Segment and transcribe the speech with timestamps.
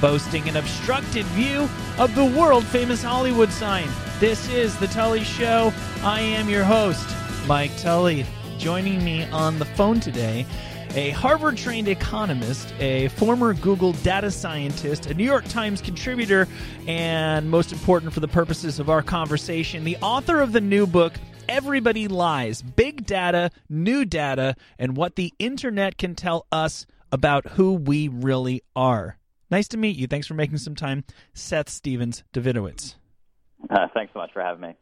[0.00, 1.68] boasting an obstructed view
[1.98, 3.88] of the world famous Hollywood sign.
[4.20, 5.72] This is The Tully Show.
[6.02, 7.08] I am your host,
[7.46, 8.24] Mike Tully.
[8.58, 10.46] Joining me on the phone today
[10.96, 16.48] a Harvard trained economist, a former Google data scientist, a New York Times contributor,
[16.86, 21.12] and most important for the purposes of our conversation, the author of the new book,
[21.50, 27.74] Everybody Lies Big Data, New Data, and What the Internet Can Tell Us About Who
[27.74, 29.18] We Really Are.
[29.50, 30.06] Nice to meet you.
[30.06, 31.04] Thanks for making some time.
[31.34, 32.96] Seth Stephens Davidowitz.
[33.70, 34.74] Uh, thanks so much for having me.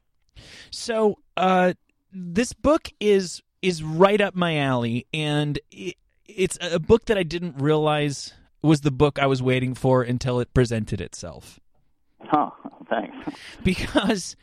[0.71, 1.75] So, uh,
[2.13, 7.23] this book is is right up my alley, and it, it's a book that I
[7.23, 11.61] didn't realize was the book I was waiting for until it presented itself.
[12.33, 12.53] Oh,
[12.89, 13.17] thanks.
[13.63, 14.37] Because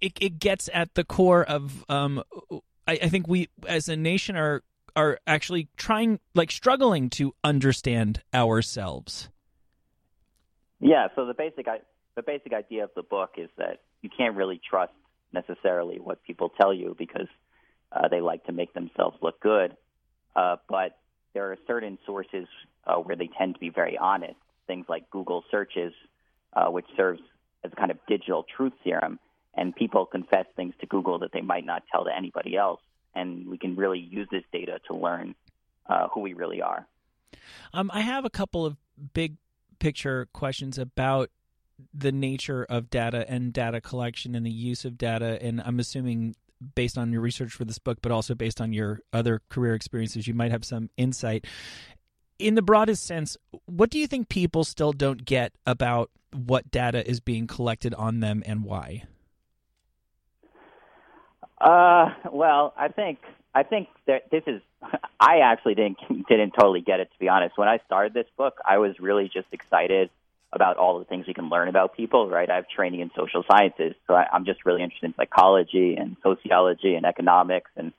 [0.00, 2.22] it, it gets at the core of um,
[2.86, 4.62] I, I think we as a nation are
[4.96, 9.28] are actually trying like struggling to understand ourselves.
[10.80, 11.08] Yeah.
[11.14, 11.66] So the basic
[12.14, 14.92] the basic idea of the book is that you can't really trust
[15.32, 17.28] necessarily what people tell you because
[17.92, 19.76] uh, they like to make themselves look good.
[20.34, 20.98] Uh, but
[21.34, 22.46] there are certain sources
[22.86, 24.36] uh, where they tend to be very honest.
[24.66, 25.92] Things like Google searches,
[26.54, 27.20] uh, which serves
[27.64, 29.18] as a kind of digital truth serum,
[29.54, 32.80] and people confess things to Google that they might not tell to anybody else.
[33.16, 35.34] And we can really use this data to learn
[35.88, 36.86] uh, who we really are.
[37.72, 38.76] Um, I have a couple of
[39.14, 39.36] big
[39.78, 41.30] picture questions about
[41.92, 45.38] the nature of data and data collection and the use of data.
[45.42, 46.36] And I'm assuming
[46.74, 50.26] based on your research for this book, but also based on your other career experiences,
[50.26, 51.46] you might have some insight.
[52.38, 57.08] In the broadest sense, what do you think people still don't get about what data
[57.08, 59.04] is being collected on them and why?
[61.60, 63.18] Uh, well, I think
[63.54, 64.60] I think that this is.
[65.20, 67.56] I actually didn't didn't totally get it to be honest.
[67.56, 70.10] When I started this book, I was really just excited
[70.52, 72.48] about all the things we can learn about people, right?
[72.48, 76.16] I have training in social sciences, so I, I'm just really interested in psychology and
[76.22, 77.92] sociology and economics, and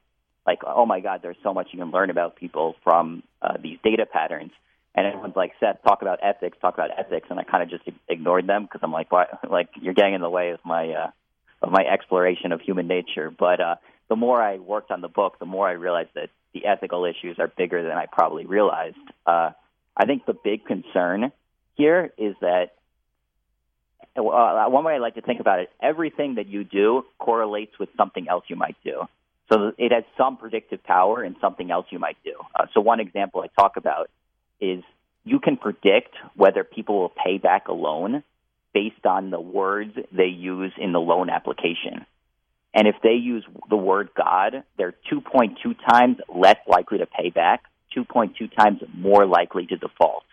[0.45, 3.77] like, oh my God, there's so much you can learn about people from uh, these
[3.83, 4.51] data patterns.
[4.95, 7.83] And everyone's like, Seth, talk about ethics, talk about ethics, and I kind of just
[8.07, 9.27] ignored them because I'm like, why?
[9.49, 11.11] Like, you're getting in the way of my uh,
[11.61, 13.31] of my exploration of human nature.
[13.31, 13.75] But uh,
[14.09, 17.37] the more I worked on the book, the more I realized that the ethical issues
[17.39, 18.97] are bigger than I probably realized.
[19.25, 19.51] Uh,
[19.95, 21.31] I think the big concern
[21.75, 22.73] here is that
[24.15, 27.89] uh, one way I like to think about it, everything that you do correlates with
[27.97, 29.03] something else you might do.
[29.51, 32.33] So it has some predictive power in something else you might do.
[32.53, 34.09] Uh, so one example I talk about
[34.59, 34.83] is
[35.23, 38.23] you can predict whether people will pay back a loan
[38.73, 42.05] based on the words they use in the loan application.
[42.73, 45.55] And if they use the word God, they're 2.2
[45.89, 47.63] times less likely to pay back,
[47.95, 50.23] 2.2 times more likely to default.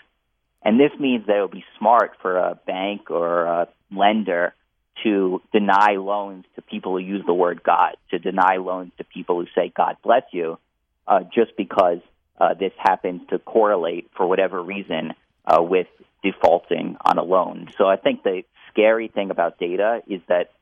[0.63, 4.55] And this means that it will be smart for a bank or a lender
[5.03, 9.41] to deny loans to people who use the word God, to deny loans to people
[9.41, 10.59] who say, God bless you,
[11.07, 11.99] uh, just because
[12.39, 15.15] uh, this happens to correlate for whatever reason
[15.47, 15.87] uh, with
[16.23, 17.69] defaulting on a loan.
[17.77, 20.53] So I think the scary thing about data is that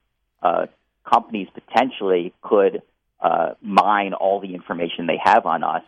[0.43, 0.67] uh,
[1.09, 2.83] companies potentially could
[3.21, 5.85] uh, mine all the information they have on us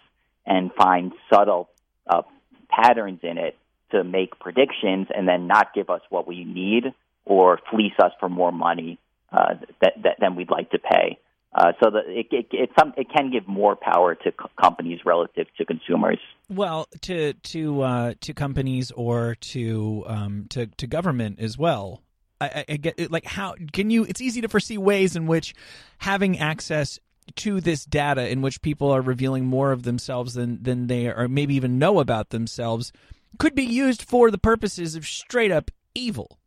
[0.47, 1.69] and find subtle
[2.06, 2.22] uh,
[2.69, 3.56] patterns in it
[3.91, 6.93] to make predictions and then not give us what we need
[7.25, 8.99] or fleece us for more money
[9.32, 11.19] uh, that, that, than we'd like to pay.
[11.54, 14.98] Uh, so that it, it, it, some, it can give more power to co- companies
[15.04, 16.19] relative to consumers.
[16.48, 22.02] Well, to to uh, to companies or to um, to to government as well.
[22.40, 24.02] I, I get like how can you?
[24.02, 25.55] It's easy to foresee ways in which
[25.99, 26.99] having access
[27.37, 31.29] to this data, in which people are revealing more of themselves than than they or
[31.29, 32.93] maybe even know about themselves,
[33.38, 36.38] could be used for the purposes of straight up evil.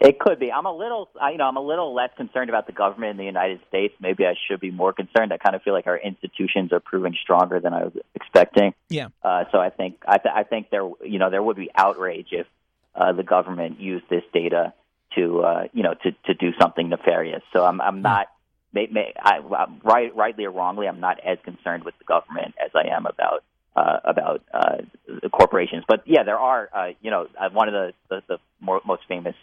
[0.00, 0.50] It could be.
[0.50, 3.24] I'm a little, you know, I'm a little less concerned about the government in the
[3.24, 3.94] United States.
[4.00, 5.30] Maybe I should be more concerned.
[5.30, 8.72] I kind of feel like our institutions are proving stronger than I was expecting.
[8.88, 9.08] Yeah.
[9.22, 12.28] Uh, so I think, I, th- I think there, you know, there would be outrage
[12.32, 12.46] if
[12.94, 14.72] uh, the government used this data
[15.16, 17.42] to, uh, you know, to to do something nefarious.
[17.52, 18.28] So I'm, I'm not,
[18.72, 19.40] may, may, I,
[19.82, 23.44] right, rightly or wrongly, I'm not as concerned with the government as I am about
[23.76, 25.84] uh, about uh, corporations.
[25.86, 26.70] But yeah, there are.
[26.72, 29.34] Uh, you know, uh, one of the the, the more, most famous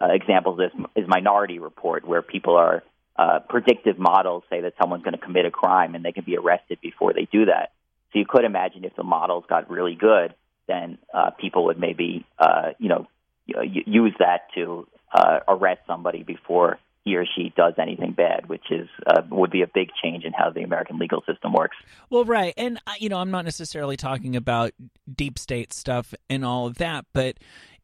[0.00, 2.82] uh, examples of this is Minority Report, where people are
[3.18, 6.36] uh, predictive models say that someone's going to commit a crime and they can be
[6.36, 7.72] arrested before they do that.
[8.12, 10.34] So you could imagine if the models got really good,
[10.68, 13.06] then uh, people would maybe uh, you know
[13.46, 18.88] use that to uh, arrest somebody before he or she does anything bad, which is
[19.06, 21.76] uh, would be a big change in how the American legal system works.
[22.10, 24.72] Well, right, and uh, you know, I'm not necessarily talking about
[25.14, 27.36] deep state stuff and all of that, but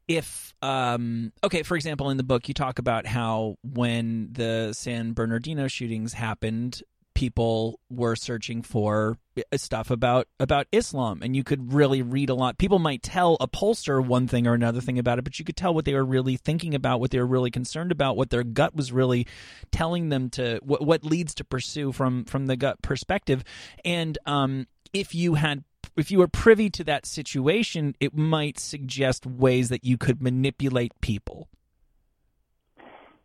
[0.07, 5.13] if um, okay, for example, in the book you talk about how when the San
[5.13, 6.81] Bernardino shootings happened,
[7.15, 12.33] people were searching for uh, stuff about about Islam, and you could really read a
[12.33, 12.57] lot.
[12.57, 15.57] People might tell a pollster one thing or another thing about it, but you could
[15.57, 18.43] tell what they were really thinking about, what they were really concerned about, what their
[18.43, 19.27] gut was really
[19.71, 23.43] telling them to what, what leads to pursue from from the gut perspective.
[23.85, 25.63] And um, if you had
[25.95, 30.91] if you were privy to that situation, it might suggest ways that you could manipulate
[31.01, 31.49] people.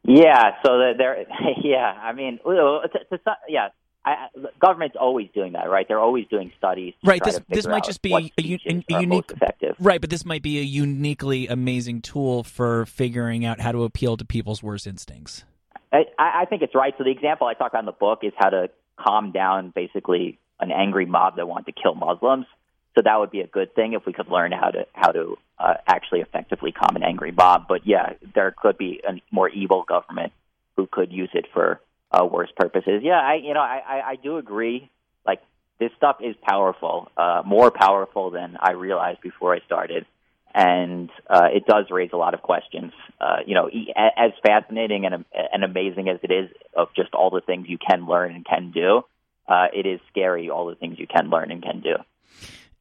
[0.04, 1.24] Yeah, so that there,
[1.62, 3.68] yeah, I mean, to, to, uh, yeah,
[4.04, 4.28] I,
[4.60, 5.86] government's always doing that, right?
[5.86, 6.94] They're always doing studies.
[7.04, 7.22] right.
[7.22, 8.58] This this might just be a, a,
[8.88, 9.76] a unique, effective.
[9.78, 14.16] Right, but this might be a uniquely amazing tool for figuring out how to appeal
[14.16, 15.44] to people's worst instincts.
[15.92, 16.94] I, I think it's right.
[16.96, 18.68] So the example I talk about in the book is how to
[18.98, 22.46] calm down basically an angry mob that want to kill Muslims.
[22.94, 25.36] So that would be a good thing if we could learn how to how to
[25.58, 27.66] uh, actually effectively calm an angry mob.
[27.68, 30.32] But yeah, there could be a more evil government
[30.76, 33.02] who could use it for uh, worse purposes.
[33.02, 34.90] Yeah, I you know I, I, I do agree.
[35.24, 35.40] Like
[35.78, 40.06] this stuff is powerful, uh, more powerful than I realized before I started,
[40.54, 42.92] and uh, it does raise a lot of questions.
[43.20, 43.70] Uh, you know,
[44.16, 48.06] as fascinating and and amazing as it is of just all the things you can
[48.06, 49.02] learn and can do,
[49.48, 51.94] uh, it is scary all the things you can learn and can do.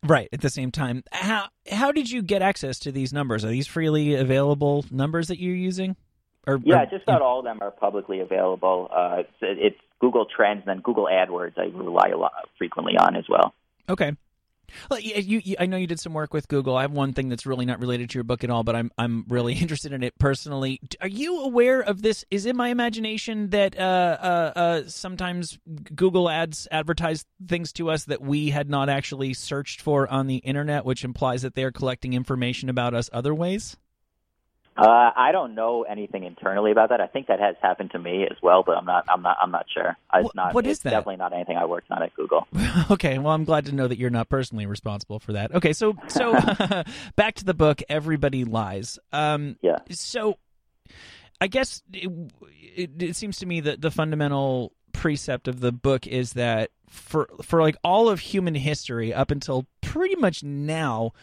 [0.04, 0.30] Right.
[0.32, 3.44] At the same time, how how did you get access to these numbers?
[3.44, 5.96] Are these freely available numbers that you're using?
[6.46, 8.90] Or, yeah, or, just about all of them are publicly available.
[8.94, 11.58] Uh, it's, it's, Google Trends and then Google AdWords.
[11.58, 13.56] I rely a lot frequently on as well.
[13.90, 14.12] Okay.
[14.90, 16.76] Well, you, you, I know you did some work with Google.
[16.76, 18.92] I have one thing that's really not related to your book at all, but I'm
[18.98, 20.80] I'm really interested in it personally.
[21.02, 22.26] Are you aware of this?
[22.32, 25.58] Is it my imagination that uh, uh, uh, sometimes
[25.96, 30.38] Google ads advertise things to us that we had not actually searched for on the
[30.38, 33.78] internet, which implies that they are collecting information about us other ways?
[34.78, 37.02] Uh, I don't know anything internally about that.
[37.02, 39.06] I think that has happened to me as well, but I'm not.
[39.10, 39.38] I'm not.
[39.42, 39.98] I'm not sure.
[40.14, 40.54] It's not.
[40.54, 40.92] What is that?
[40.92, 42.48] Definitely not anything I worked on at Google.
[42.92, 43.18] okay.
[43.18, 45.54] Well, I'm glad to know that you're not personally responsible for that.
[45.56, 45.74] Okay.
[45.74, 46.34] So, so
[47.16, 47.82] back to the book.
[47.90, 49.00] Everybody lies.
[49.12, 49.80] Um, yeah.
[49.90, 50.38] So,
[51.42, 52.12] I guess it,
[52.76, 57.28] it, it seems to me that the fundamental precept of the book is that for
[57.42, 61.14] for like all of human history up until pretty much now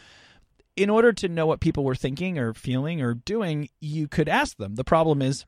[0.76, 4.56] in order to know what people were thinking or feeling or doing, you could ask
[4.56, 4.74] them.
[4.74, 5.44] The problem is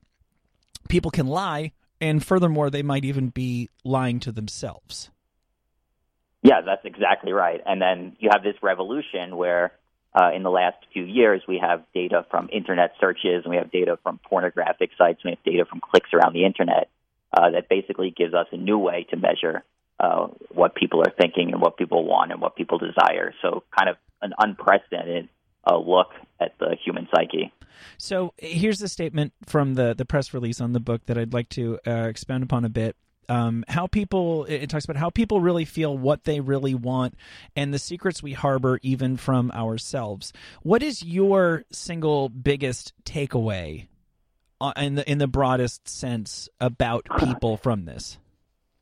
[0.88, 5.10] people can lie, and furthermore, they might even be lying to themselves.
[6.42, 7.60] Yeah, that's exactly right.
[7.66, 9.72] And then you have this revolution where
[10.14, 13.72] uh, in the last few years we have data from internet searches and we have
[13.72, 16.88] data from pornographic sites, and we have data from clicks around the internet
[17.36, 19.64] uh, that basically gives us a new way to measure
[19.98, 23.32] uh, what people are thinking and what people want and what people desire.
[23.42, 25.28] So, kind of an unprecedented
[25.68, 26.08] uh, look
[26.40, 27.52] at the human psyche.
[27.98, 31.48] So, here's the statement from the the press release on the book that I'd like
[31.50, 32.96] to uh, expound upon a bit.
[33.28, 37.14] Um, how people it talks about how people really feel what they really want
[37.56, 43.88] and the secrets we harbor even from ourselves what is your single biggest takeaway
[44.60, 48.16] uh, in the in the broadest sense about people from this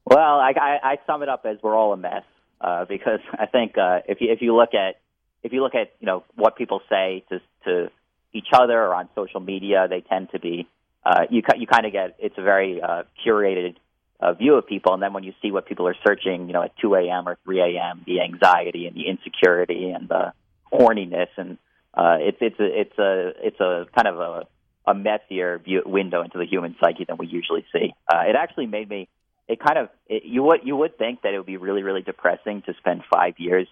[0.05, 2.25] well, I, I, I sum it up as we're all a mess
[2.61, 5.01] uh, because I think uh, if you if you look at
[5.43, 7.91] if you look at you know what people say to to
[8.33, 10.67] each other or on social media, they tend to be
[11.05, 13.77] uh, you you kind of get it's a very uh, curated
[14.21, 16.63] uh, view of people, and then when you see what people are searching, you know,
[16.63, 17.29] at 2 a.m.
[17.29, 20.33] or 3 a.m., the anxiety and the insecurity and the
[20.73, 21.59] horniness, and
[21.93, 24.47] uh, it's it's a it's a it's a kind of a
[24.87, 27.95] a messier view, window into the human psyche than we usually see.
[28.13, 29.09] Uh, it actually made me
[29.49, 32.03] it kind of it, you would you would think that it would be really really
[32.03, 33.67] depressing to spend five years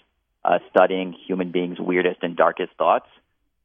[0.44, 3.06] uh, studying human beings' weirdest and darkest thoughts.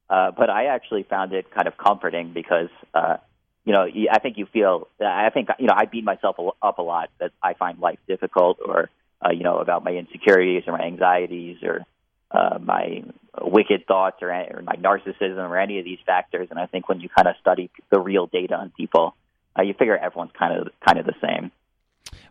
[0.10, 3.18] Uh, but I actually found it kind of comforting because uh,
[3.66, 6.82] you know I think you feel I think you know I beat myself up a
[6.82, 8.90] lot that I find life difficult or
[9.26, 11.86] uh, you know about my insecurities or my anxieties or
[12.32, 13.04] uh, my
[13.42, 16.48] wicked thoughts or, or my narcissism or any of these factors.
[16.50, 19.16] And I think when you kind of study the real data on people,
[19.58, 21.52] uh, you figure everyone's kind of kind of the same.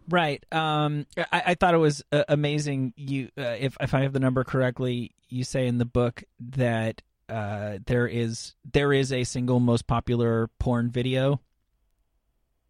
[0.08, 0.44] Right.
[0.52, 2.94] Um, I, I thought it was uh, amazing.
[2.96, 7.02] You, uh, if if I have the number correctly, you say in the book that
[7.28, 11.40] uh, there is there is a single most popular porn video.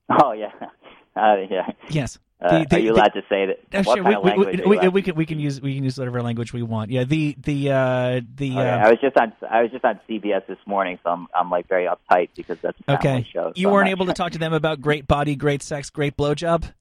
[0.08, 0.52] Oh yeah,
[1.16, 1.68] uh, yeah.
[1.90, 2.18] Yes.
[2.40, 3.58] Uh, The- the- are you the- allowed to say that?
[3.74, 4.60] Oh, what sure, kind we, of language?
[4.66, 6.90] we, we, we can we can use we can use whatever language we want.
[6.90, 7.04] Yeah.
[7.04, 10.46] The the uh, the Okay, uh, I was just on I was just on CBS
[10.46, 13.26] this morning, so I'm I'm like very uptight because that's okay.
[13.32, 13.52] show.
[13.54, 16.16] You so I'm weren't able to talk to them about great body, great sex, great
[16.16, 16.72] blowjob.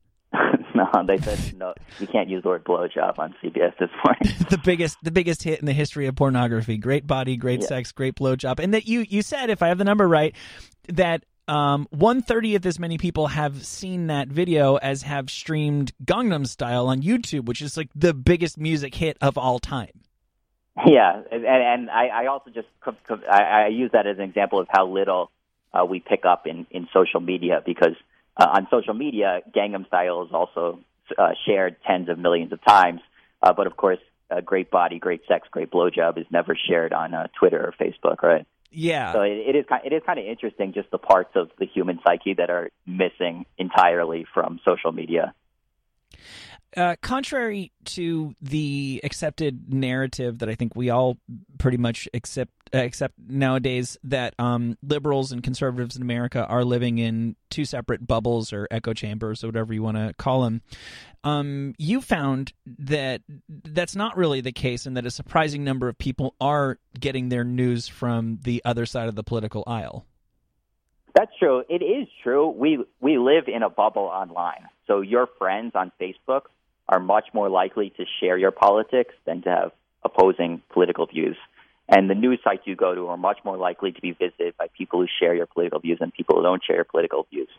[0.93, 1.73] no, they said no.
[1.99, 4.35] You can't use the word blowjob on CBS this morning.
[4.49, 6.77] the biggest the biggest hit in the history of pornography.
[6.77, 7.67] Great body, great Yeah.
[7.67, 8.59] sex, great blowjob.
[8.59, 10.35] And that you you said, if I have the number right,
[10.89, 16.47] that um one thirtieth as many people have seen that video as have streamed Gangnam
[16.47, 20.01] Style on YouTube, which is like the biggest music hit of all time.
[20.85, 22.67] yeah, and, and I, I also just
[23.31, 25.31] I, I use that as an example of how little
[25.73, 27.95] uh, we pick up in in social media because
[28.37, 30.79] uh, on social media, Gangnam Style is also
[31.17, 33.01] uh, shared tens of millions of times,
[33.41, 33.99] uh, but of course.
[34.31, 38.23] Uh, great body, great sex, great blowjob is never shared on uh, Twitter or Facebook,
[38.23, 38.47] right?
[38.71, 39.13] Yeah.
[39.13, 41.99] So it, it is it is kind of interesting, just the parts of the human
[42.03, 45.33] psyche that are missing entirely from social media.
[46.75, 51.17] Uh, contrary to the accepted narrative that I think we all
[51.57, 56.97] pretty much accept uh, accept nowadays, that um, liberals and conservatives in America are living
[56.97, 60.61] in two separate bubbles or echo chambers or whatever you want to call them.
[61.23, 65.97] Um, you found that that's not really the case, and that a surprising number of
[65.97, 70.05] people are getting their news from the other side of the political aisle.
[71.15, 71.63] That's true.
[71.69, 72.49] It is true.
[72.49, 74.67] We we live in a bubble online.
[74.85, 76.41] So your friends on Facebook
[76.89, 79.71] are much more likely to share your politics than to have
[80.03, 81.37] opposing political views.
[81.87, 84.67] And the news sites you go to are much more likely to be visited by
[84.75, 87.49] people who share your political views than people who don't share your political views.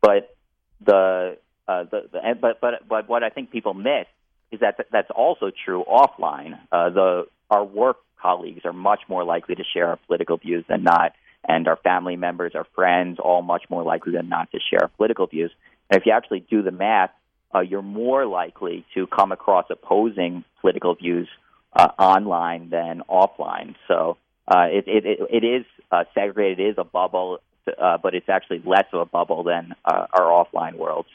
[0.00, 0.36] But
[0.84, 4.06] the uh, the, the but but but what I think people miss
[4.52, 6.58] is that that's also true offline.
[6.70, 10.84] Uh, the our work colleagues are much more likely to share our political views than
[10.84, 11.12] not,
[11.46, 14.88] and our family members, our friends, all much more likely than not to share our
[14.88, 15.50] political views.
[15.90, 17.10] And if you actually do the math,
[17.54, 21.28] uh, you're more likely to come across opposing political views
[21.74, 23.74] uh, online than offline.
[23.88, 24.16] So
[24.48, 27.38] uh, it, it, it, is uh, segregated, it is a bubble,
[27.78, 31.08] uh, but it's actually less of a bubble than uh, our offline worlds.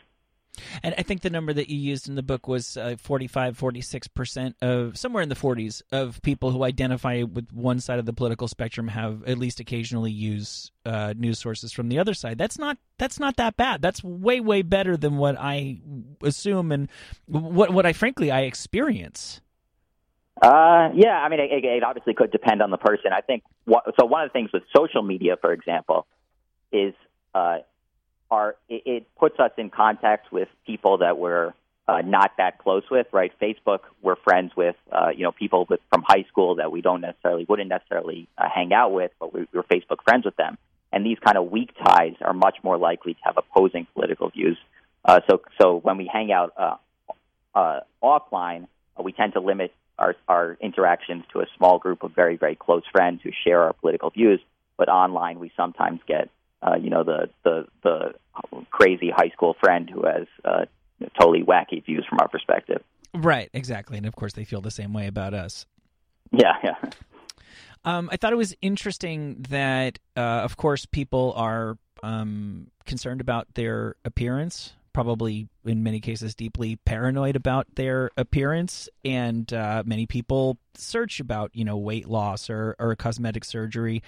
[0.83, 4.53] And I think the number that you used in the book was uh, 45, 46%
[4.61, 8.47] of somewhere in the 40s of people who identify with one side of the political
[8.47, 12.37] spectrum have at least occasionally use uh, news sources from the other side.
[12.37, 13.81] That's not that's not that bad.
[13.81, 15.79] That's way way better than what I
[16.23, 16.89] assume and
[17.25, 19.41] what what I frankly I experience.
[20.41, 23.11] Uh, yeah, I mean, it, it obviously could depend on the person.
[23.13, 24.05] I think what, so.
[24.05, 26.07] One of the things with social media, for example,
[26.71, 26.93] is
[27.35, 27.57] uh,
[28.31, 31.53] are it, it puts us in contact with people that we're
[31.89, 33.07] uh, not that close with.
[33.11, 33.33] Right?
[33.41, 37.01] Facebook, we're friends with, uh, you know, people with from high school that we don't
[37.01, 40.57] necessarily wouldn't necessarily uh, hang out with, but we, we're Facebook friends with them.
[40.91, 44.57] And these kind of weak ties are much more likely to have opposing political views.
[45.03, 46.75] Uh, so, so when we hang out uh,
[47.53, 48.67] uh, offline,
[48.97, 52.55] uh, we tend to limit our, our interactions to a small group of very, very
[52.55, 54.39] close friends who share our political views.
[54.77, 56.29] But online, we sometimes get,
[56.61, 58.13] uh, you know, the, the the
[58.71, 60.65] crazy high school friend who has uh,
[61.19, 62.81] totally wacky views from our perspective.
[63.13, 63.97] Right, exactly.
[63.97, 65.65] And of course they feel the same way about us.
[66.31, 66.75] Yeah, yeah.
[67.85, 73.47] Um, I thought it was interesting that, uh, of course, people are um, concerned about
[73.55, 74.73] their appearance.
[74.99, 81.51] Probably, in many cases, deeply paranoid about their appearance, and uh, many people search about,
[81.53, 84.03] you know, weight loss or, or cosmetic surgery,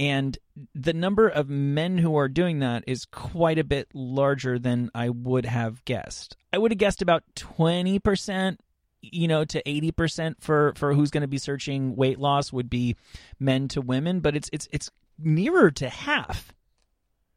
[0.00, 0.36] and
[0.74, 5.10] the number of men who are doing that is quite a bit larger than I
[5.10, 6.36] would have guessed.
[6.52, 8.58] I would have guessed about twenty percent
[9.00, 12.96] you know to 80% for for who's going to be searching weight loss would be
[13.38, 16.52] men to women but it's it's it's nearer to half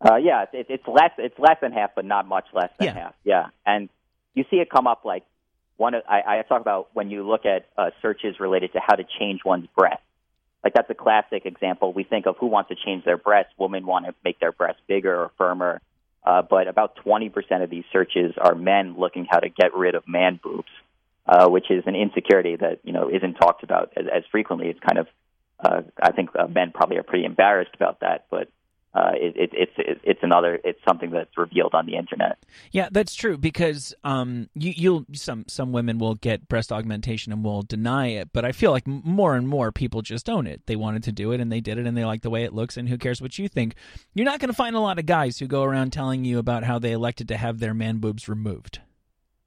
[0.05, 1.11] Uh, yeah, it's, it's less.
[1.17, 2.93] It's less than half, but not much less than Yeah.
[2.93, 3.15] half.
[3.23, 3.89] Yeah, and
[4.35, 5.23] you see it come up like
[5.77, 5.95] one.
[5.95, 9.03] Of, I, I talk about when you look at uh, searches related to how to
[9.19, 10.01] change one's breast.
[10.63, 11.91] Like that's a classic example.
[11.93, 13.51] We think of who wants to change their breasts.
[13.57, 15.81] Women want to make their breasts bigger or firmer,
[16.23, 20.07] uh, but about 20% of these searches are men looking how to get rid of
[20.07, 20.69] man boobs,
[21.27, 24.67] uh, which is an insecurity that you know isn't talked about as, as frequently.
[24.69, 25.07] It's kind of
[25.59, 28.49] uh, I think uh, men probably are pretty embarrassed about that, but
[28.95, 32.37] uh, it, it, it's it, it's another it's something that's revealed on the internet.
[32.71, 37.43] yeah that's true because um you you'll some some women will get breast augmentation and
[37.43, 40.65] will deny it but i feel like more and more people just own it.
[40.65, 42.53] They wanted to do it and they did it and they like the way it
[42.53, 43.75] looks and who cares what you think.
[44.13, 46.63] You're not going to find a lot of guys who go around telling you about
[46.63, 48.79] how they elected to have their man boobs removed.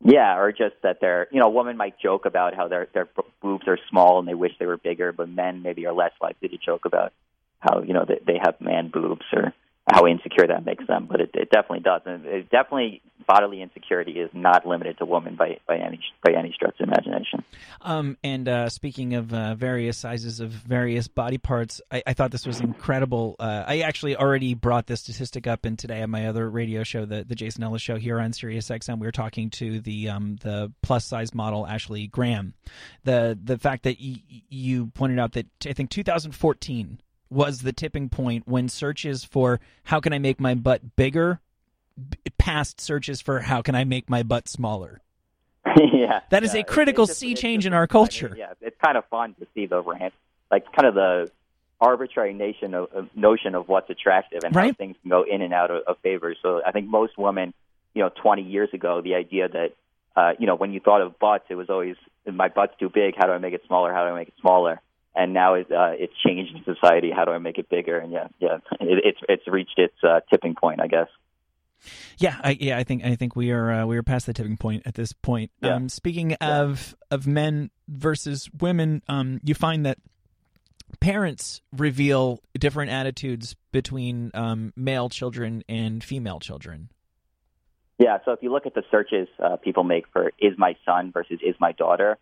[0.04, 3.08] Yeah, or just that they're, you know, a woman might joke about how their their
[3.42, 6.48] boobs are small and they wish they were bigger, but men maybe are less likely
[6.48, 7.12] to joke about
[7.60, 9.52] how you know they, they have man boobs or
[9.90, 11.06] how insecure that makes them.
[11.10, 15.36] But it, it definitely does, and it definitely bodily insecurity is not limited to women
[15.36, 17.44] by by any by any stretch of imagination.
[17.80, 22.30] Um, and uh, speaking of uh, various sizes of various body parts, I, I thought
[22.30, 23.36] this was incredible.
[23.38, 27.04] Uh, I actually already brought this statistic up in today on my other radio show,
[27.04, 28.98] the the Jason Ellis show here on Sirius XM.
[28.98, 32.54] We were talking to the um, the plus size model Ashley Graham.
[33.04, 37.00] The the fact that y- you pointed out that I think 2014
[37.30, 41.40] was the tipping point when searches for how can I make my butt bigger
[42.38, 45.00] past searches for how can I make my butt smaller.
[45.92, 46.60] yeah, that is yeah.
[46.60, 48.28] a critical just, sea change just, in our culture.
[48.28, 50.14] I mean, yeah, it's kind of fun to see the rant,
[50.50, 51.30] like kind of the
[51.80, 54.68] arbitrary nation of, of notion of what's attractive and right?
[54.68, 56.34] how things can go in and out of, of favor.
[56.42, 57.52] So I think most women,
[57.94, 59.74] you know, 20 years ago, the idea that
[60.16, 63.14] uh, you know when you thought of butts, it was always my butt's too big.
[63.16, 63.92] How do I make it smaller?
[63.92, 64.80] How do I make it smaller?
[65.18, 67.10] And now it, uh, it's changed in society.
[67.14, 67.98] How do I make it bigger?
[67.98, 71.08] And yeah, yeah, it, it's it's reached its uh, tipping point, I guess.
[72.18, 74.56] Yeah, I, yeah, I think I think we are uh, we are past the tipping
[74.56, 75.50] point at this point.
[75.60, 75.74] Yeah.
[75.74, 79.98] Um, speaking of of men versus women, um, you find that
[81.00, 86.90] parents reveal different attitudes between um, male children and female children.
[87.98, 91.10] Yeah, so if you look at the searches uh, people make for "is my son"
[91.12, 92.18] versus "is my daughter,"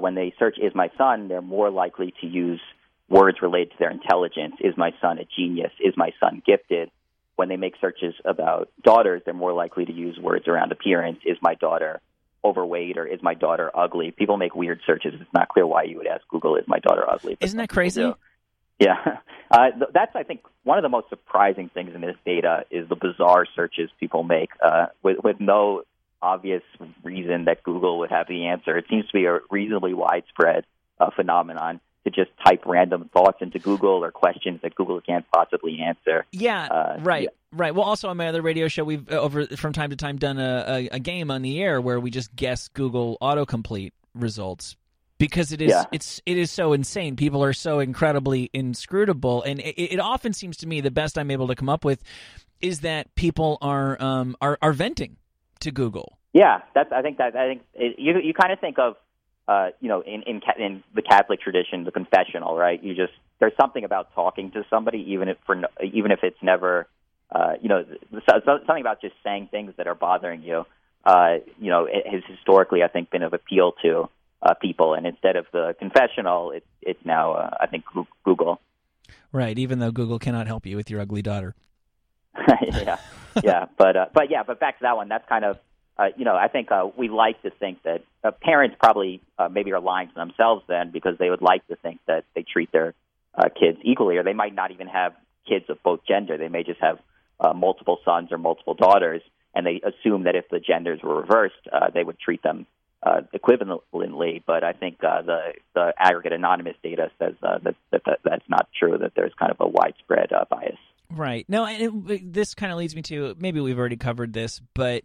[0.00, 2.60] when they search "is my son," they're more likely to use
[3.08, 4.56] words related to their intelligence.
[4.60, 5.72] Is my son a genius?
[5.80, 6.90] Is my son gifted?
[7.36, 11.18] When they make searches about daughters, they're more likely to use words around appearance.
[11.24, 12.00] Is my daughter
[12.44, 14.10] overweight or is my daughter ugly?
[14.10, 15.14] People make weird searches.
[15.20, 18.02] It's not clear why you would ask Google, "Is my daughter ugly?" Isn't that crazy?
[18.02, 18.16] Do.
[18.78, 19.18] Yeah,
[19.50, 22.96] uh, that's I think one of the most surprising things in this data is the
[22.96, 25.82] bizarre searches people make uh, with with no
[26.22, 26.62] obvious
[27.02, 28.76] reason that Google would have the answer.
[28.78, 30.64] It seems to be a reasonably widespread
[31.00, 35.80] uh, phenomenon to just type random thoughts into Google or questions that Google can't possibly
[35.80, 36.24] answer.
[36.32, 37.28] Yeah, Uh, right, yeah.
[37.52, 37.74] right.
[37.74, 40.38] Well, also on my other radio show, we've uh, over from time to time done
[40.38, 44.76] a, a, a game on the air where we just guess Google autocomplete results
[45.18, 45.84] because it is Yeah.
[45.92, 47.14] it's it is so insane.
[47.14, 51.30] People are so incredibly inscrutable, and it, it often seems to me the best I'm
[51.30, 52.02] able to come up with
[52.60, 55.16] is that people are um are are venting
[55.62, 56.18] to Google.
[56.32, 56.92] Yeah, that's.
[56.92, 57.36] I think that.
[57.36, 58.96] I think it, you you kind of think of,
[59.48, 62.82] uh, you know, in in in the Catholic tradition, the confessional, right?
[62.82, 66.42] You just there's something about talking to somebody, even if for no, even if it's
[66.42, 66.86] never,
[67.30, 70.64] uh, you know, so, so, something about just saying things that are bothering you.
[71.04, 74.08] Uh, you know, it has historically, I think, been of appeal to
[74.40, 77.84] uh, people, and instead of the confessional, it's it's now, uh, I think,
[78.24, 78.60] Google.
[79.32, 81.54] Right, even though Google cannot help you with your ugly daughter.
[82.62, 82.98] yeah,
[83.42, 85.08] yeah, but uh, but yeah, but back to that one.
[85.08, 85.58] That's kind of
[85.98, 89.48] uh, you know I think uh, we like to think that uh, parents probably uh,
[89.48, 92.72] maybe are lying to themselves then because they would like to think that they treat
[92.72, 92.94] their
[93.34, 95.14] uh, kids equally, or they might not even have
[95.48, 96.36] kids of both gender.
[96.36, 96.98] They may just have
[97.40, 99.22] uh, multiple sons or multiple daughters,
[99.54, 102.66] and they assume that if the genders were reversed, uh, they would treat them
[103.02, 104.42] uh, equivalently.
[104.46, 108.48] But I think uh, the the aggregate anonymous data says uh, that, that, that that's
[108.48, 108.96] not true.
[108.98, 110.78] That there's kind of a widespread uh, bias.
[111.14, 111.44] Right.
[111.48, 115.04] No, and it, this kind of leads me to maybe we've already covered this, but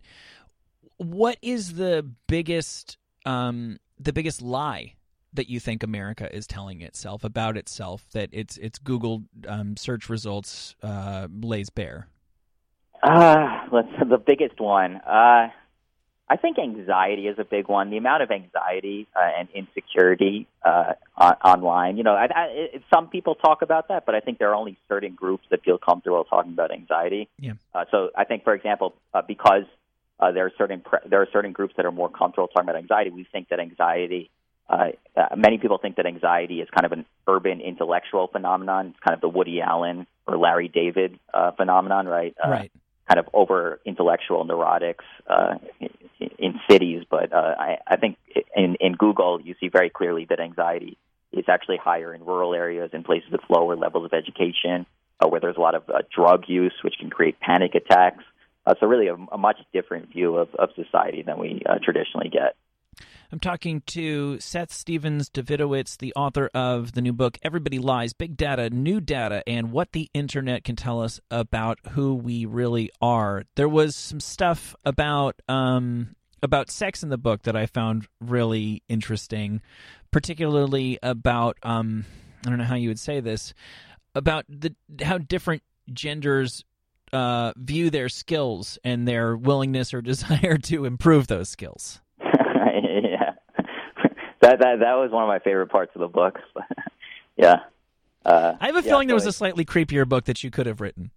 [0.98, 4.94] what is the biggest um, the biggest lie
[5.34, 10.10] that you think America is telling itself about itself that its its Google um, search
[10.10, 12.08] results uh, lays bare?
[13.04, 14.98] Uh, let's the biggest one.
[14.98, 15.50] Uh,
[16.30, 17.90] I think anxiety is a big one.
[17.90, 21.96] The amount of anxiety uh, and insecurity uh, on, online.
[21.96, 24.56] You know, I, I, it, some people talk about that, but I think there are
[24.56, 27.30] only certain groups that feel comfortable talking about anxiety.
[27.40, 27.54] Yeah.
[27.74, 29.64] Uh, so I think, for example, uh, because
[30.20, 32.78] uh, there are certain pre- there are certain groups that are more comfortable talking about
[32.78, 34.30] anxiety, we think that anxiety.
[34.70, 38.88] Uh, uh, many people think that anxiety is kind of an urban intellectual phenomenon.
[38.88, 42.36] It's kind of the Woody Allen or Larry David uh, phenomenon, right?
[42.44, 42.72] Uh, right.
[43.08, 45.56] kind of over intellectual neurotics uh,
[46.20, 48.18] in, cities, but uh, I, I think
[48.56, 50.98] in, in Google you see very clearly that anxiety
[51.32, 54.86] is actually higher in rural areas, in places with lower levels of education,
[55.20, 58.24] uh, where there's a lot of uh, drug use, which can create panic attacks.
[58.66, 62.30] Uh, so really, a, a much different view of, of society than we uh, traditionally
[62.30, 62.56] get.
[63.30, 68.38] I'm talking to Seth Stephens Davidowitz, the author of the new book, Everybody Lies Big
[68.38, 73.44] Data, New Data, and What the Internet Can Tell Us About Who We Really Are.
[73.56, 75.42] There was some stuff about.
[75.50, 79.60] Um, about sex in the book that I found really interesting,
[80.12, 82.06] particularly about um,
[82.46, 83.56] I don't know how you would say this
[84.14, 86.64] about the how different genders
[87.12, 92.02] uh, view their skills and their willingness or desire to improve those skills.
[94.42, 96.40] That that that was one of my favorite parts of the book.
[97.38, 97.56] yeah,
[98.26, 100.66] uh, I have a yeah, feeling there was a slightly creepier book that you could
[100.66, 101.12] have written.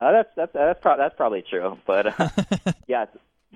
[0.00, 2.28] Uh, that's that's that's, pro- that's probably true, but uh,
[2.86, 3.06] yeah.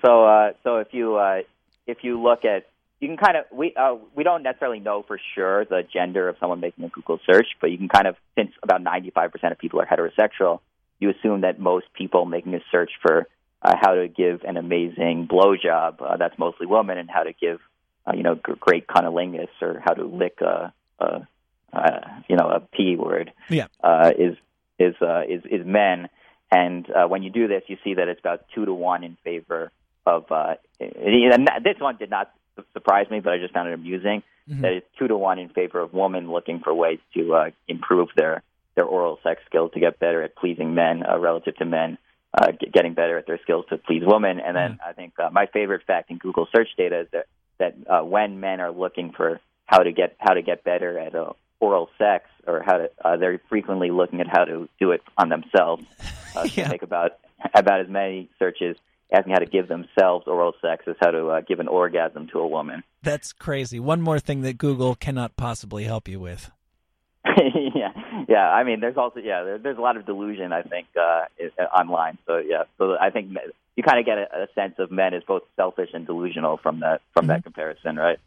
[0.04, 1.40] So uh, so if you uh,
[1.86, 2.66] if you look at
[3.00, 6.36] you can kind of we uh, we don't necessarily know for sure the gender of
[6.38, 9.52] someone making a Google search, but you can kind of since about ninety five percent
[9.52, 10.60] of people are heterosexual,
[10.98, 13.26] you assume that most people making a search for
[13.62, 17.60] uh, how to give an amazing blowjob uh, that's mostly women, and how to give
[18.06, 21.26] uh, you know great cunnilingus or how to lick a, a
[21.72, 23.66] uh, you know a p word Yeah.
[23.82, 24.36] uh, is
[24.78, 26.08] is uh, is is men.
[26.52, 29.16] And uh, when you do this, you see that it's about two to one in
[29.22, 29.70] favor
[30.04, 30.24] of.
[30.32, 32.32] Uh, and this one did not
[32.72, 34.62] surprise me, but I just found it amusing Mhm.
[34.62, 38.08] that it's two to one in favor of women looking for ways to uh, improve
[38.16, 38.42] their
[38.74, 41.98] their oral sex skills to get better at pleasing men uh, relative to men
[42.36, 44.40] uh, getting better at their skills to please women.
[44.40, 47.26] And then I think uh, my favorite fact in Google search data is that
[47.60, 51.14] that uh, when men are looking for how to get how to get better at
[51.14, 55.02] uh, oral sex or how to uh, they're frequently looking at how to do it
[55.16, 55.84] on themselves.
[56.32, 56.68] Uh, Yeah.
[56.68, 57.18] Think about
[57.54, 58.76] about as many searches
[59.12, 62.38] asking how to give themselves oral sex as how to uh, give an orgasm to
[62.38, 62.84] a woman.
[63.02, 63.80] That's crazy.
[63.80, 66.52] One more thing that Google cannot possibly help you with.
[67.74, 67.92] yeah,
[68.28, 68.48] yeah.
[68.48, 70.52] I mean, there's also yeah, there, there's a lot of delusion.
[70.52, 71.24] I think uh,
[71.64, 72.18] online.
[72.26, 73.36] So yeah, so I think
[73.76, 76.80] you kind of get a, a sense of men as both selfish and delusional from
[76.80, 78.18] that from that comparison, right?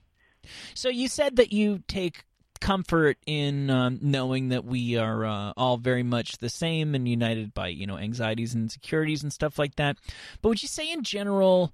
[0.74, 2.26] So you said that you take
[2.60, 7.54] comfort in um, knowing that we are uh, all very much the same and united
[7.54, 9.98] by you know anxieties and insecurities and stuff like that.
[10.42, 11.74] But would you say in general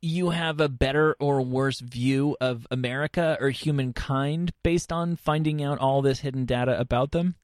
[0.00, 5.78] you have a better or worse view of America or humankind based on finding out
[5.78, 7.34] all this hidden data about them?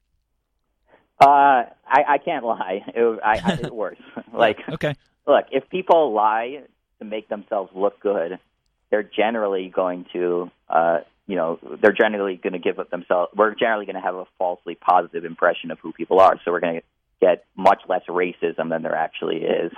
[1.20, 2.84] Uh, I, I can't lie.
[2.94, 3.98] It, I, I, it's worse.
[4.32, 4.94] like, okay,
[5.26, 6.62] look, if people lie
[6.98, 8.38] to make themselves look good,
[8.90, 13.32] they're generally going to, uh, you know, they're generally going to give up themselves.
[13.36, 16.38] We're generally going to have a falsely positive impression of who people are.
[16.44, 16.82] So we're going to
[17.20, 19.72] get much less racism than there actually is.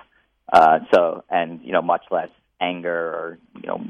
[0.52, 2.28] Uh, so, and you know, much less
[2.60, 3.84] anger or you know,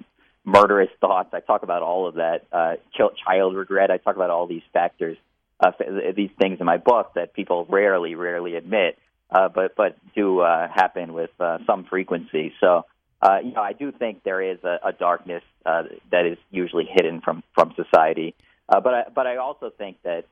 [0.45, 1.31] murderous thoughts.
[1.33, 2.47] I talk about all of that.
[2.53, 3.91] Uh, ch- child regret.
[3.91, 5.17] I talk about all these factors,
[5.61, 5.73] uh,
[6.15, 8.99] these things in my book that people rarely, rarely admit,
[9.31, 12.53] uh, but but do uh, happen with uh, some frequency.
[12.61, 12.85] So.
[13.23, 16.85] Uh, you know, I do think there is a, a darkness uh, that is usually
[16.85, 18.35] hidden from from society,
[18.69, 20.27] uh, but I, but I also think that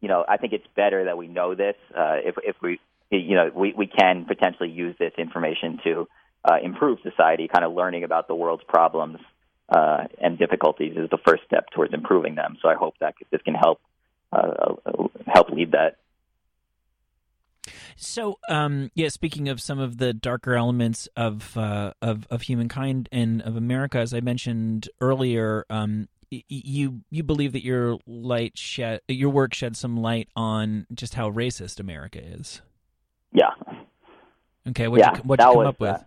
[0.00, 1.76] you know I think it's better that we know this.
[1.96, 6.08] Uh, if if we you know we we can potentially use this information to
[6.44, 7.48] uh, improve society.
[7.48, 9.18] Kind of learning about the world's problems
[9.68, 12.56] uh, and difficulties is the first step towards improving them.
[12.62, 13.80] So I hope that this can help
[14.32, 14.74] uh,
[15.26, 15.96] help lead that.
[17.96, 19.08] So, um, yeah.
[19.08, 23.98] Speaking of some of the darker elements of uh, of of humankind and of America,
[23.98, 29.54] as I mentioned earlier, um, y- you you believe that your light shed your work
[29.54, 32.60] shed some light on just how racist America is.
[33.32, 33.50] Yeah.
[34.68, 35.94] Okay, what yeah, you, what you come was, up with?
[35.94, 35.98] uh,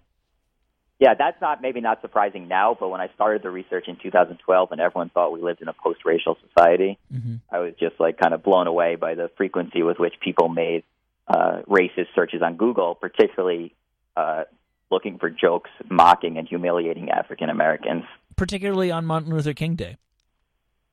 [1.00, 4.72] yeah, that's not maybe not surprising now, but when I started the research in 2012
[4.72, 8.34] and everyone thought we lived in a post-racial society, hmm I was just like kind
[8.34, 10.84] of blown away by the frequency with which people made
[11.30, 13.74] uh, racist searches on Google, particularly
[14.16, 14.44] uh,
[14.92, 18.04] looking for jokes mocking and humiliating African Americans.
[18.36, 19.98] Particularly on Martin Luther King Day.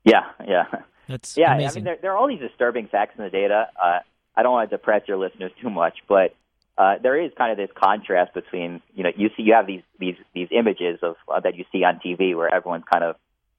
[0.04, 0.64] Yeah, yeah,
[1.08, 1.52] That's yeah.
[1.52, 3.68] I mean, there, there are all these disturbing facts in the data.
[3.82, 4.00] Uh,
[4.36, 6.34] I don't want to depress your listeners too much, but
[6.78, 9.82] uh, there is kind of this contrast between you know you see you have these
[9.98, 13.16] these these images of uh, that you see on TV where everyone's kind of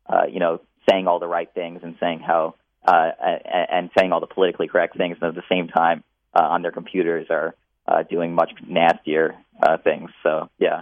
[0.07, 4.11] uh, you know saying all the right things and saying how uh, and, and saying
[4.11, 7.55] all the politically correct things, and at the same time uh, on their computers are
[7.87, 10.09] uh, doing much nastier uh, things.
[10.23, 10.81] So yeah.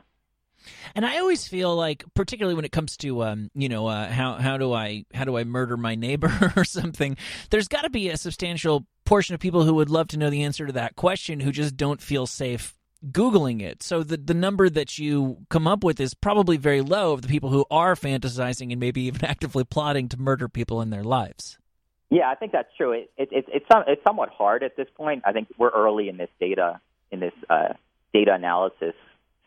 [0.95, 4.35] And I always feel like, particularly when it comes to, um, you know, uh, how
[4.35, 7.17] how do I how do I murder my neighbor or something?
[7.49, 10.43] There's got to be a substantial portion of people who would love to know the
[10.43, 12.75] answer to that question, who just don't feel safe
[13.11, 13.83] googling it.
[13.83, 17.27] So the the number that you come up with is probably very low of the
[17.27, 21.57] people who are fantasizing and maybe even actively plotting to murder people in their lives.
[22.09, 22.91] Yeah, I think that's true.
[22.91, 25.23] It, it, it, it's some, it's somewhat hard at this point.
[25.25, 26.79] I think we're early in this data
[27.11, 27.73] in this uh,
[28.13, 28.93] data analysis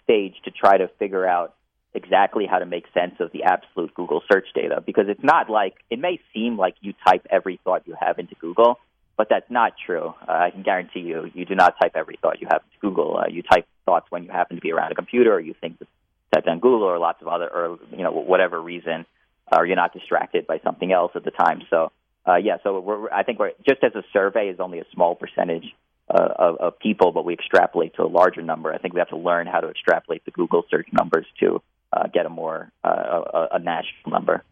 [0.05, 1.55] stage to try to figure out
[1.95, 5.75] exactly how to make sense of the absolute Google search data because it's not like
[5.91, 8.79] it may seem like you type every thought you have into Google,
[9.17, 10.15] but that's not true.
[10.27, 13.19] Uh, I can guarantee you, you do not type every thought you have into Google.
[13.19, 15.79] Uh, you type thoughts when you happen to be around a computer, or you think
[15.79, 15.89] that
[16.33, 19.07] that's on Google, or lots of other, or you know, whatever reason,
[19.51, 21.63] or you're not distracted by something else at the time.
[21.71, 21.91] So
[22.29, 25.15] uh, yeah, so we're, I think we're just as a survey is only a small
[25.15, 25.65] percentage
[26.11, 28.73] uh, of, of people, but we extrapolate to a larger number.
[28.73, 31.63] I think we have to learn how to extrapolate the Google search numbers to
[31.93, 32.89] uh, get a more uh,
[33.33, 34.45] a, a national number.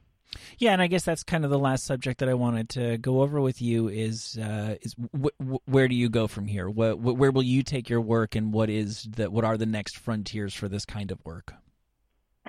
[0.59, 3.23] Yeah, and I guess that's kind of the last subject that I wanted to go
[3.23, 4.95] over with you is uh, is
[5.67, 6.69] where do you go from here?
[6.69, 9.97] Wh- where will you take your work, and what is the what are the next
[9.97, 11.55] frontiers for this kind of work?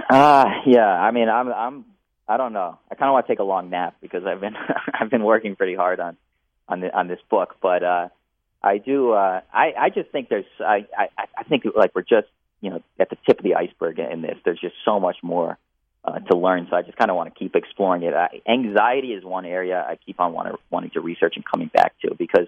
[0.10, 1.86] Uh yeah, I mean, I'm I'm
[2.28, 2.78] I don't know.
[2.92, 4.56] I kind of want to take a long nap because I've been
[4.94, 6.18] I've been working pretty hard on
[6.68, 8.10] on the, on this book, but uh
[8.62, 12.28] I do uh I I just think there's I I I think like we're just,
[12.62, 14.38] you know, at the tip of the iceberg in this.
[14.44, 15.58] There's just so much more
[16.08, 16.68] uh, to learn.
[16.70, 18.14] So I just kind of want to keep exploring it.
[18.14, 21.70] I, anxiety is one area I keep on want to, wanting to research and coming
[21.74, 22.48] back to because,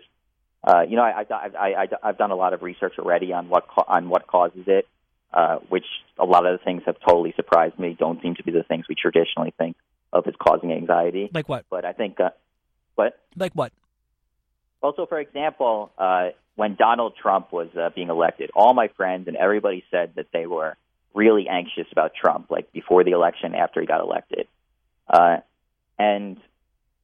[0.64, 3.50] uh, you know, I, I, I, I, I've done a lot of research already on
[3.50, 4.88] what on what causes it,
[5.34, 5.86] uh, which
[6.18, 7.96] a lot of the things have totally surprised me.
[7.98, 9.76] Don't seem to be the things we traditionally think
[10.12, 11.30] of as causing anxiety.
[11.34, 11.66] Like what?
[11.70, 12.30] But I think, uh,
[12.96, 13.20] what?
[13.36, 13.72] Like what?
[14.82, 19.36] Also, for example, uh, when Donald Trump was uh, being elected, all my friends and
[19.38, 20.76] everybody said that they were
[21.14, 24.48] really anxious about Trump, like before the election, after he got elected.
[25.08, 25.38] Uh,
[25.98, 26.38] and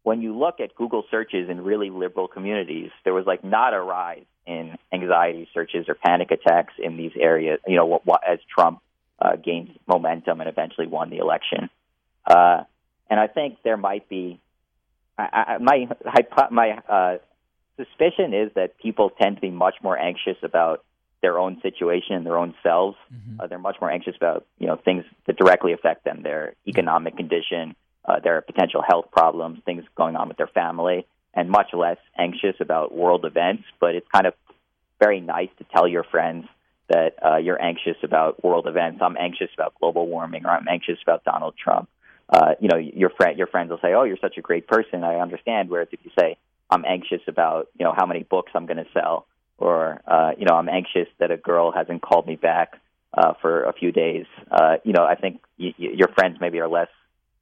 [0.04, 3.80] when you look at Google searches in really liberal communities, there was like not a
[3.80, 7.60] rise in anxiety searches or panic attacks in these areas.
[7.68, 8.82] You know, what, what, as Trump
[9.20, 11.70] uh, gained momentum and eventually won the election.
[12.26, 12.64] Uh,
[13.10, 14.40] and I think there might be
[15.18, 15.88] I, I, my
[16.52, 17.18] my uh,
[17.78, 20.84] suspicion is that people tend to be much more anxious about
[21.22, 22.98] their own situation and their own selves.
[23.14, 23.40] Mm-hmm.
[23.40, 27.16] Uh, they're much more anxious about you know things that directly affect them, their economic
[27.18, 31.06] condition, uh, their potential health problems, things going on with their family,
[31.36, 33.64] and much less anxious about world events.
[33.80, 34.34] But it's kind of
[35.00, 36.46] very nice to tell your friends
[36.90, 39.00] that uh, you're anxious about world events.
[39.02, 41.90] I'm anxious about global warming, or I'm anxious about Donald Trump.
[42.30, 45.04] Uh, you know, your friend, your friends will say, "Oh, you're such a great person.
[45.04, 46.38] I understand." Whereas if you say,
[46.70, 50.46] "I'm anxious about you know how many books I'm going to sell," or uh, you
[50.46, 52.80] know I'm anxious that a girl hasn't called me back
[53.14, 54.26] uh, for a few days.
[54.52, 56.90] Uh, you know I think y- y- your friends maybe are less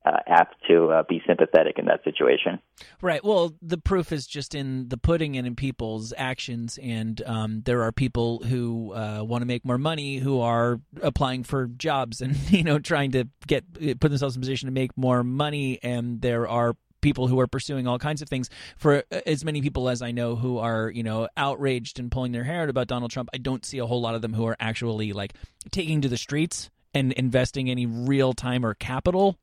[0.05, 2.59] uh, apt to uh, be sympathetic in that situation.
[3.01, 3.23] Right.
[3.23, 6.77] Well, the proof is just in the pudding and in people's actions.
[6.81, 11.43] And um, there are people who uh, want to make more money who are applying
[11.43, 14.97] for jobs and you know trying to get put themselves in a position to make
[14.97, 15.79] more money.
[15.81, 18.49] And there are people who are pursuing all kinds of things.
[18.77, 22.31] For uh, as many people as I know who are, you know, outraged and pulling
[22.31, 24.47] their hair out about Donald Trump, I don't see a whole lot of them who
[24.47, 25.33] are actually like
[25.71, 29.37] taking to the streets and investing any real time or capital.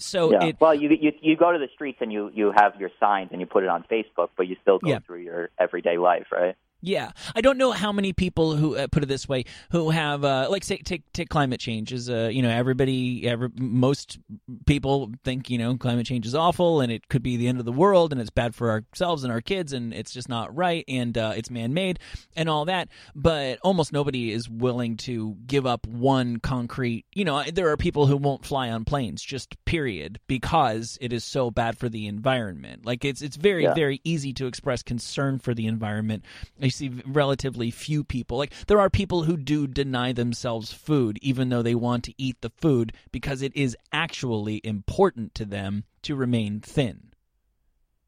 [0.00, 0.44] So yeah.
[0.44, 3.28] it, well, you, you you go to the streets and you you have your signs
[3.32, 4.98] and you put it on Facebook, but you still go yeah.
[5.00, 6.56] through your everyday life, right?
[6.82, 10.24] Yeah, I don't know how many people who uh, put it this way who have
[10.24, 14.18] uh, like say take take climate change is uh, you know everybody every, most
[14.66, 17.66] people think you know climate change is awful and it could be the end of
[17.66, 20.84] the world and it's bad for ourselves and our kids and it's just not right
[20.88, 21.98] and uh, it's man made
[22.34, 22.88] and all that.
[23.14, 28.06] But almost nobody is willing to give up one concrete you know there are people
[28.06, 32.86] who won't fly on planes just period because it is so bad for the environment.
[32.86, 33.74] Like it's it's very yeah.
[33.74, 36.24] very easy to express concern for the environment
[36.70, 38.38] see relatively few people.
[38.38, 42.40] Like there are people who do deny themselves food, even though they want to eat
[42.40, 47.12] the food because it is actually important to them to remain thin.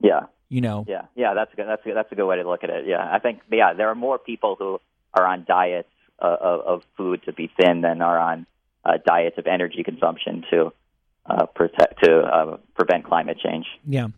[0.00, 0.26] Yeah.
[0.48, 0.84] You know.
[0.88, 1.06] Yeah.
[1.14, 1.34] Yeah.
[1.34, 2.86] That's a good, that's a, that's a good way to look at it.
[2.86, 3.08] Yeah.
[3.10, 4.80] I think yeah there are more people who
[5.14, 5.88] are on diets
[6.20, 8.46] uh, of, of food to be thin than are on
[8.84, 10.72] uh, diets of energy consumption to
[11.26, 13.66] uh, protect to uh, prevent climate change.
[13.86, 14.08] Yeah.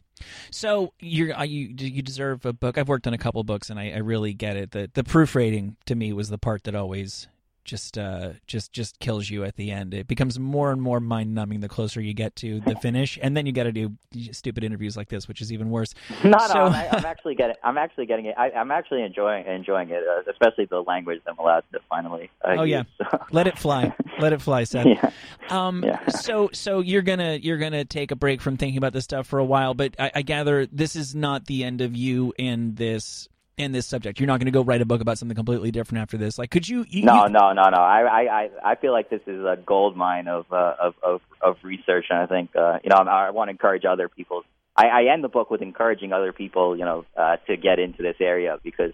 [0.51, 2.79] So you're uh, you you deserve a book.
[2.79, 4.71] I've worked on a couple books, and I, I really get it.
[4.73, 7.29] The the proofreading to me was the part that always
[7.65, 9.95] just uh just just kills you at the end.
[9.95, 13.37] It becomes more and more mind numbing the closer you get to the finish, and
[13.37, 13.93] then you got to do
[14.33, 15.95] stupid interviews like this, which is even worse.
[16.23, 18.35] Not so, I, am actually getting I'm actually getting it.
[18.39, 22.31] I, am actually enjoying enjoying it, uh, especially the language I'm allowed to finally.
[22.45, 23.25] Uh, oh use, yeah, so.
[23.33, 24.87] let it fly, let it fly, Seth.
[24.95, 25.11] Yeah.
[25.51, 26.07] Um, yeah.
[26.09, 29.39] So so you're gonna you're gonna take a break from thinking about this stuff for
[29.39, 33.29] a while, but I, I gather this is not the end of you and this
[33.57, 34.19] in this subject.
[34.19, 36.39] You're not going to go write a book about something completely different after this.
[36.39, 36.85] Like, could you?
[36.89, 37.33] you no, you...
[37.33, 37.79] no, no, no.
[37.79, 41.57] I, I, I feel like this is a gold mine of uh, of, of of
[41.63, 44.43] research, and I think uh, you know I, I want to encourage other people.
[44.77, 48.03] I, I end the book with encouraging other people, you know, uh, to get into
[48.03, 48.93] this area because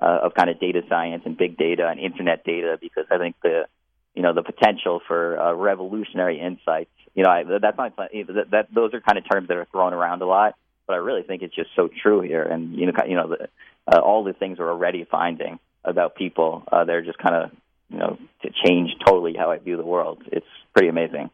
[0.00, 3.36] uh, of kind of data science and big data and internet data, because I think
[3.42, 3.66] the
[4.14, 6.90] you know the potential for uh, revolutionary insights.
[7.14, 9.92] You know, I, that's not that, that those are kind of terms that are thrown
[9.92, 10.54] around a lot,
[10.86, 12.42] but I really think it's just so true here.
[12.42, 13.48] And you know, you know, the,
[13.90, 17.50] uh, all the things we're already finding about people, uh, they're just kind of
[17.90, 20.22] you know to change totally how I view the world.
[20.30, 21.30] It's pretty amazing.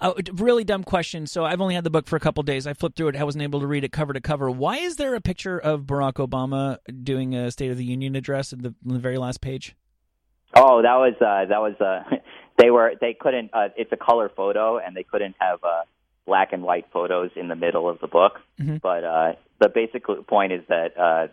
[0.00, 1.26] Oh, really dumb question.
[1.26, 2.66] So I've only had the book for a couple days.
[2.66, 3.16] I flipped through it.
[3.16, 4.50] I wasn't able to read it cover to cover.
[4.50, 8.52] Why is there a picture of Barack Obama doing a State of the Union address
[8.52, 9.76] at the, on the very last page?
[10.54, 12.16] Oh, that was uh, that was uh,
[12.58, 13.50] they were they couldn't.
[13.52, 15.82] Uh, it's a color photo, and they couldn't have uh,
[16.26, 18.40] black and white photos in the middle of the book.
[18.60, 18.80] Mhm.
[18.80, 21.28] But uh, the basic point is that uh,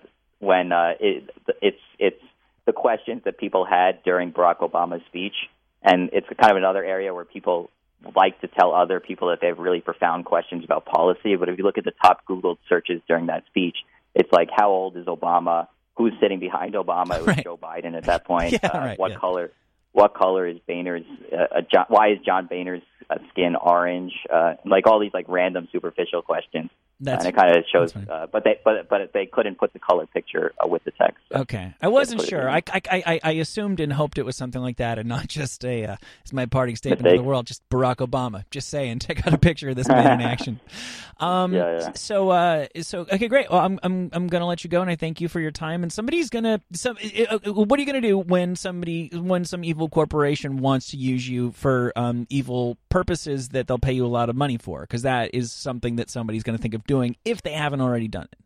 [0.46, 1.30] when uh, it,
[1.62, 2.22] it's it's
[2.66, 5.36] the questions that people had during Barack Obama's speech,
[5.84, 7.70] and it's kind of another area where people
[8.16, 11.36] like to tell other people that they have really profound questions about policy.
[11.36, 13.78] But if you look at the top Googled searches during that speech,
[14.14, 15.68] it's like how old is Obama?
[15.98, 17.18] Who's sitting behind Obama?
[17.18, 17.44] It was Right.
[17.44, 18.54] Joe Biden at that point.
[18.64, 19.18] Yeah, uh, right, what yeah.
[19.18, 19.52] color?
[19.94, 21.06] What color is Boehner's?
[21.32, 22.82] Uh, uh, John, why is John Boehner's
[23.30, 24.14] skin orange?
[24.32, 27.96] Uh, like all these like random superficial questions, That's and it kind of shows.
[27.96, 31.18] Uh, but they but but they couldn't put the color picture uh, with the text.
[31.32, 31.40] So.
[31.42, 32.50] Okay, I wasn't sure.
[32.50, 35.64] I, I, I, I assumed and hoped it was something like that, and not just
[35.66, 35.86] a.
[35.86, 37.48] Uh, it's my parting statement to the world.
[37.48, 38.44] Just Barack Obama.
[38.52, 39.00] Just saying.
[39.06, 40.60] Check out a picture of this man in action.
[41.18, 41.92] Um, Yeah, yeah.
[41.94, 43.50] So, uh, so okay, great.
[43.50, 45.82] Well, I'm, I'm, I'm gonna let you go, and I thank you for your time.
[45.82, 46.60] And somebody's gonna.
[46.74, 46.98] Some.
[47.30, 51.26] Uh, what are you gonna do when somebody, when some evil corporation wants to use
[51.28, 54.82] you for um, evil purposes that they'll pay you a lot of money for?
[54.82, 58.28] Because that is something that somebody's gonna think of doing if they haven't already done
[58.32, 58.40] it.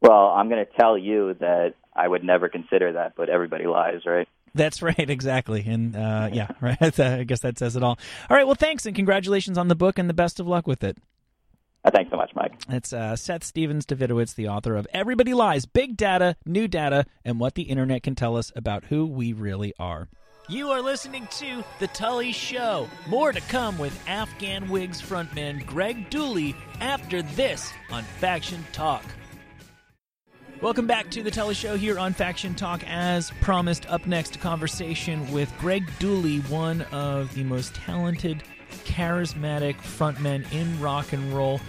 [0.00, 4.02] Well, I'm going to tell you that I would never consider that, but everybody lies,
[4.04, 4.28] right?
[4.54, 7.00] That's right, exactly, and uh, yeah, right.
[7.00, 7.98] I guess that says it all.
[8.30, 10.84] All right, well, thanks and congratulations on the book, and the best of luck with
[10.84, 10.98] it.
[11.84, 12.52] Uh, thanks so much, Mike.
[12.68, 17.38] It's uh, Seth Stephens Davidowitz, the author of Everybody Lies: Big Data, New Data, and
[17.38, 20.08] What the Internet Can Tell Us About Who We Really Are.
[20.48, 22.88] You are listening to The Tully Show.
[23.08, 29.02] More to come with Afghan Whigs frontman Greg Dulli after this on Faction Talk.
[30.62, 32.84] Welcome back to the Tully Show here on Faction Talk.
[32.86, 38.44] As promised, up next, a conversation with Greg Dulli, one of the most talented,
[38.84, 41.60] charismatic frontmen in rock and roll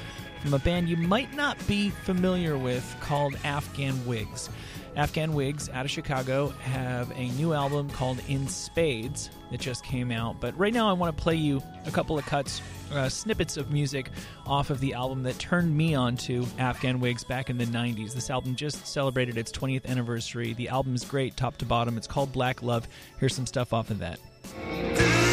[0.44, 4.52] from a band you might not be familiar with called Afghan Whigs.
[4.98, 10.12] Afghan Whigs out of Chicago have a new album called In Spades that just came
[10.12, 10.42] out.
[10.42, 13.72] But right now, I want to play you a couple of cuts, uh, snippets of
[13.72, 14.10] music
[14.48, 18.16] off of the album that turned me on to Afghan Whigs back in the 90s.
[18.16, 20.54] This album just celebrated its 20th anniversary.
[20.54, 21.96] The album is great, top to bottom.
[21.96, 22.88] It's called Black Love.
[23.20, 25.27] Here's some stuff off of that.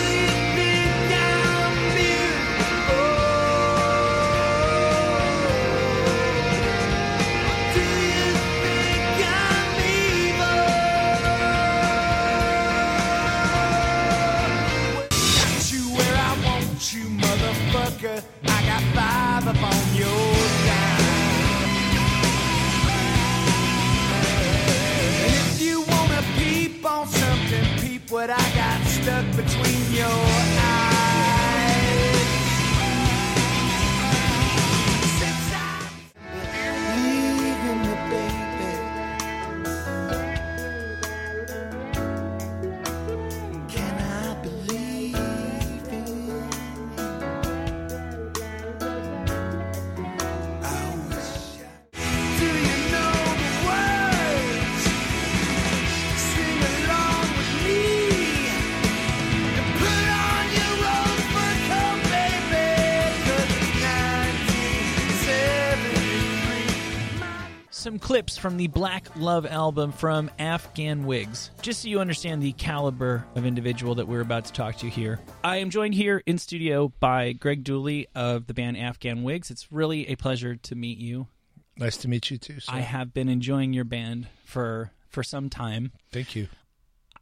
[67.94, 72.50] Some clips from the Black Love album from Afghan Whigs, just so you understand the
[72.54, 75.20] caliber of individual that we're about to talk to here.
[75.44, 79.48] I am joined here in studio by Greg Dulli of the band Afghan Whigs.
[79.48, 81.28] It's really a pleasure to meet you.
[81.76, 82.58] Nice to meet you too.
[82.58, 82.72] Sir.
[82.72, 85.92] I have been enjoying your band for for some time.
[86.10, 86.48] Thank you.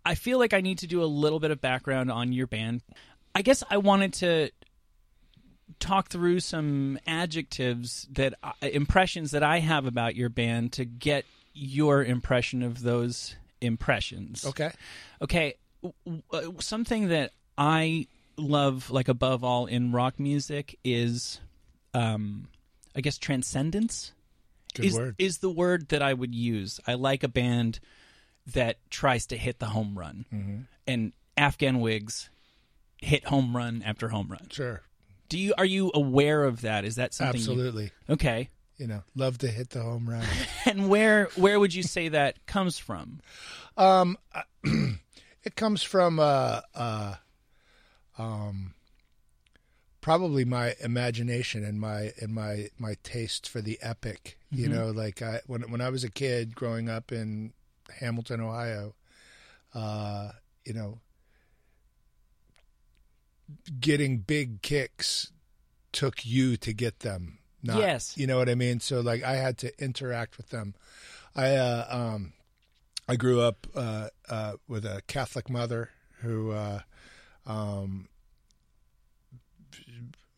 [0.06, 2.80] I feel like I need to do a little bit of background on your band.
[3.34, 4.50] I guess I wanted to
[5.78, 11.24] talk through some adjectives that uh, impressions that I have about your band to get
[11.54, 14.44] your impression of those impressions.
[14.46, 14.70] Okay.
[15.20, 18.06] Okay, w- w- uh, something that I
[18.36, 21.38] love like above all in rock music is
[21.94, 22.48] um
[22.96, 24.12] I guess transcendence
[24.74, 25.14] Good is word.
[25.18, 26.80] is the word that I would use.
[26.86, 27.78] I like a band
[28.54, 30.56] that tries to hit the home run, Mm-hmm.
[30.86, 32.30] and Afghan Whigs
[32.98, 34.48] hit home run after home run.
[34.50, 34.82] sure.
[35.32, 36.84] Do you are you aware of that?
[36.84, 37.40] Is that something?
[37.40, 37.90] you- Absolutely.
[38.10, 38.50] okay.
[38.76, 40.26] You know, love to hit the home run.
[40.66, 43.20] And where where would you say that comes from?
[43.78, 44.18] um,
[45.42, 47.14] it comes from uh, uh,
[48.18, 48.74] um,
[50.02, 54.38] probably my imagination and my and my my taste for the epic.
[54.50, 57.54] You know, like I when when I was a kid growing up in
[58.00, 58.94] Hamilton, Ohio,
[59.72, 60.32] uh,
[60.66, 60.98] you know,
[63.80, 65.32] getting big kicks
[65.92, 67.38] took you to get them.
[67.62, 68.16] Not, Yes.
[68.16, 68.80] you know what I mean.
[68.80, 70.74] So like I had to interact with them.
[71.36, 72.32] I uh, um,
[73.08, 75.90] I grew up uh, uh, with a Catholic mother
[76.20, 76.80] who, uh,
[77.46, 78.08] um,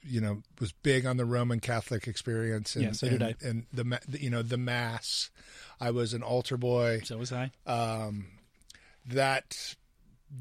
[0.03, 2.75] you know, was big on the Roman Catholic experience.
[2.77, 3.49] And, Yeah, so did and, I.
[3.49, 5.31] And the you know the mass.
[5.81, 7.51] I was an altar boy So was I.
[7.67, 8.27] um,
[9.07, 9.75] that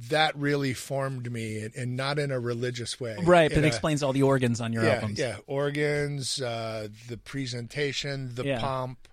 [0.10, 3.16] that really formed me, and, and not in a religious way.
[3.22, 5.20] Right, but In it a- explains all the organs on your yeah, albums.
[5.20, 8.60] yeah, organs, uh, the presentation, the Yeah.
[8.60, 9.08] pomp.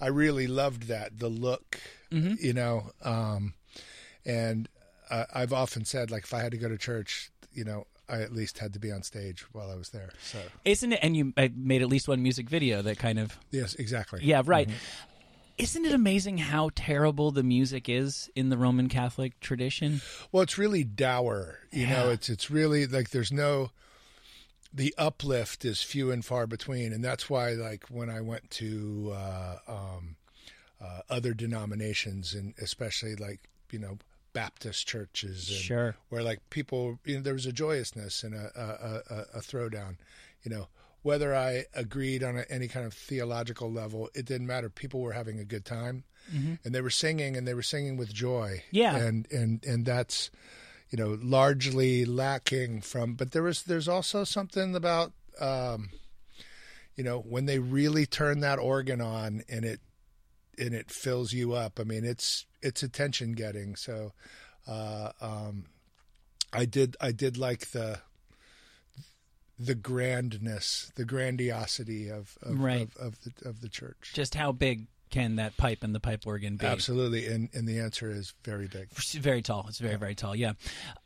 [0.00, 1.80] I really loved that, the look,
[2.12, 2.34] Mm-hmm.
[2.44, 2.90] you know.
[3.02, 3.54] Um,
[4.24, 4.68] and
[5.10, 8.22] uh, I've often said, like, if I had to go to church, you know, I
[8.22, 10.10] at least had to be on stage while I was there.
[10.22, 11.00] So Isn't it?
[11.02, 13.36] And you made at least one music video that kind of.
[13.50, 14.20] yes, exactly.
[14.22, 14.68] Yeah, right.
[14.68, 15.07] Mm-hmm.
[15.58, 20.00] Isn't it amazing how terrible the music is in the Roman Catholic tradition?
[20.30, 21.58] Well, it's really dour.
[21.72, 23.70] You know, it's it's really like there's no
[24.72, 29.12] the uplift is few and far between, and that's why like when I went to
[29.16, 30.16] uh, um,
[30.80, 33.40] uh, other denominations, and especially like
[33.72, 33.98] you know
[34.32, 35.96] Baptist churches, and Sure.
[36.08, 39.96] where like people, you know, there was a joyousness and a a, a, a throwdown.
[40.44, 40.68] You know,
[41.02, 44.68] whether I agreed on a, any kind of theological level, it didn't matter.
[44.68, 46.04] People were having a good time,
[46.64, 48.62] and they were singing, and they were singing with joy.
[48.70, 48.96] Yeah.
[48.96, 50.30] and and and that's
[50.90, 53.14] you know largely lacking from.
[53.14, 55.12] But there was there's also something about.
[55.40, 55.90] Um,
[56.98, 59.80] you know when they really turn that organ on and it
[60.58, 64.12] and it fills you up i mean it's it's attention getting so
[64.66, 65.64] uh um
[66.52, 68.00] i did i did like the
[69.58, 72.82] the grandness the grandiosity of of, Right.
[72.82, 76.26] of, of the of the church Just how big can that pipe and the pipe
[76.26, 76.66] organ be?
[76.66, 79.66] absolutely and and the answer is very big very tall.
[79.68, 80.36] It's very, very tall.
[80.36, 80.52] Yeah.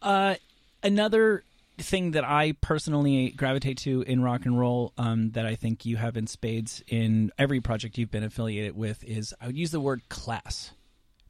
[0.00, 0.34] Uh,
[0.82, 1.44] another
[1.78, 5.96] thing that I personally gravitate to in rock and roll um, that I think you
[5.96, 9.80] have in spades in every project you've been affiliated with is I would use the
[9.80, 10.72] word class.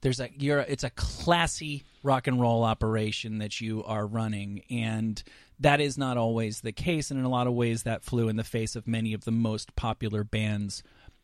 [0.00, 5.22] There's a you're it's a classy rock and roll operation that you are running and
[5.62, 8.36] that is not always the case and in a lot of ways that flew in
[8.36, 10.82] the face of many of the most popular bands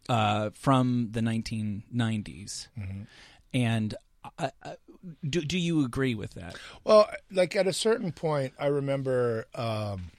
[0.08, 2.68] uh, from the 1990s
[3.52, 3.94] and
[4.38, 4.74] uh, uh,
[5.28, 6.56] do do you agree with that?
[6.84, 10.10] Well, like at a certain point, I remember um,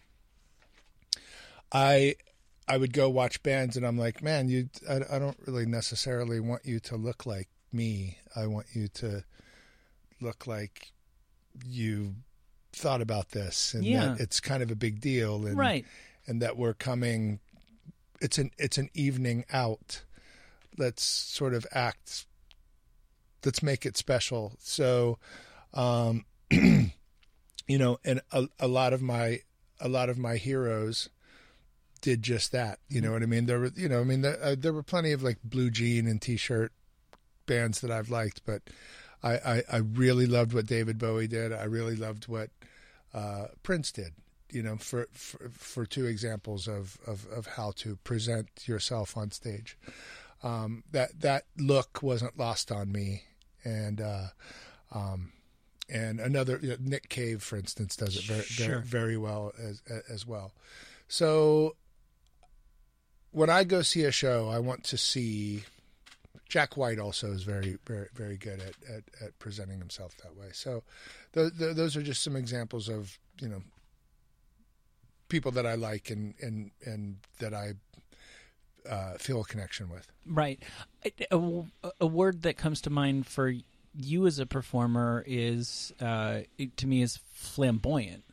[1.71, 2.15] I
[2.67, 6.39] I would go watch bands, and I'm like, man, you, I, I don't really necessarily
[6.39, 8.17] want you to look like me.
[8.35, 9.23] I want you to
[10.21, 10.91] look like
[11.65, 12.15] you
[12.71, 14.09] thought about this, and Yeah.
[14.09, 15.85] that it's kind of a big deal, and Right.
[16.27, 17.39] and that we're coming.
[18.21, 20.03] It's an it's an evening out.
[20.77, 22.25] Let's sort of act.
[23.45, 24.53] Let's make it special.
[24.59, 25.17] So,
[25.73, 26.91] um, you
[27.77, 29.41] know, and a, a lot of my
[29.79, 31.09] a lot of my heroes
[32.01, 32.79] did just that.
[32.89, 33.45] You know what I mean?
[33.45, 36.07] There were, you know, I mean, there, uh, there were plenty of like blue jean
[36.07, 36.71] and t-shirt
[37.45, 38.61] bands that I've liked, but
[39.23, 41.51] I, I, I really loved what David Bowie did.
[41.51, 42.49] I really loved what
[43.13, 44.13] uh, Prince did.
[44.51, 49.29] You know, for, for for two examples of, of, of how to present yourself on
[49.29, 49.77] stage.
[50.41, 53.25] Um, that that look wasn't lost on me,
[53.63, 54.27] and uh,
[54.91, 55.33] um,
[55.87, 58.67] and another you know, Nick Cave, for instance, does it very Sure.
[58.67, 60.53] very, very well as as well.
[61.07, 61.75] So
[63.31, 65.63] when I go see a show, I want to see.
[66.49, 70.49] Jack White also is very very very good at at, at presenting himself that way.
[70.51, 70.83] So
[71.33, 73.61] th- th- those are just some examples of you know
[75.29, 77.73] people that I like and and and that I
[78.89, 80.11] uh, feel a connection with.
[80.25, 80.61] Right.
[81.05, 83.53] A, a- a word that comes to mind for
[83.95, 86.41] you as a performer is, uh,
[86.77, 88.23] to me, is flamboyant,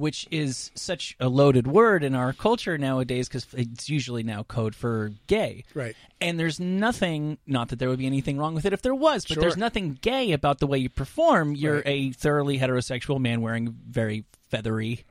[0.00, 4.74] which is such a loaded word in our culture nowadays because it's usually now code
[4.74, 5.62] for gay.
[5.74, 5.94] Right.
[6.20, 9.24] And there's nothing, not that there would be anything wrong with it if there was,
[9.26, 9.40] but Sure.
[9.42, 11.54] there's nothing gay about the way you perform.
[11.54, 11.86] You're Right.
[11.86, 15.04] a thoroughly heterosexual man wearing very feathery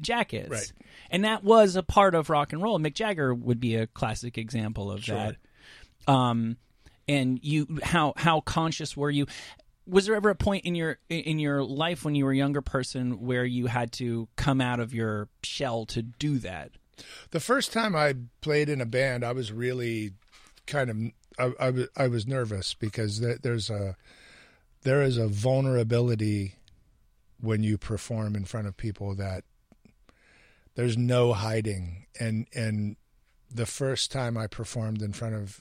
[0.00, 0.48] jackets.
[0.50, 0.72] Right.
[1.10, 2.78] And that was a part of rock and roll.
[2.78, 5.16] Mick Jagger would be a classic example of Sure.
[5.16, 5.36] that.
[6.12, 6.56] Um,
[7.08, 9.26] and you, how how conscious were you?
[9.86, 12.62] Was there ever a point in your in your life when you were a younger
[12.62, 16.72] person where you had to come out of your shell to do that?
[17.30, 20.12] The first time I played in a band, I was really
[20.66, 20.96] kind of
[21.38, 23.96] I, I, was- I was nervous because there, there's a
[24.82, 26.54] there is a vulnerability
[27.40, 29.44] when you perform in front of people that
[30.74, 32.96] there's no hiding and and
[33.50, 35.60] the first time I performed in front of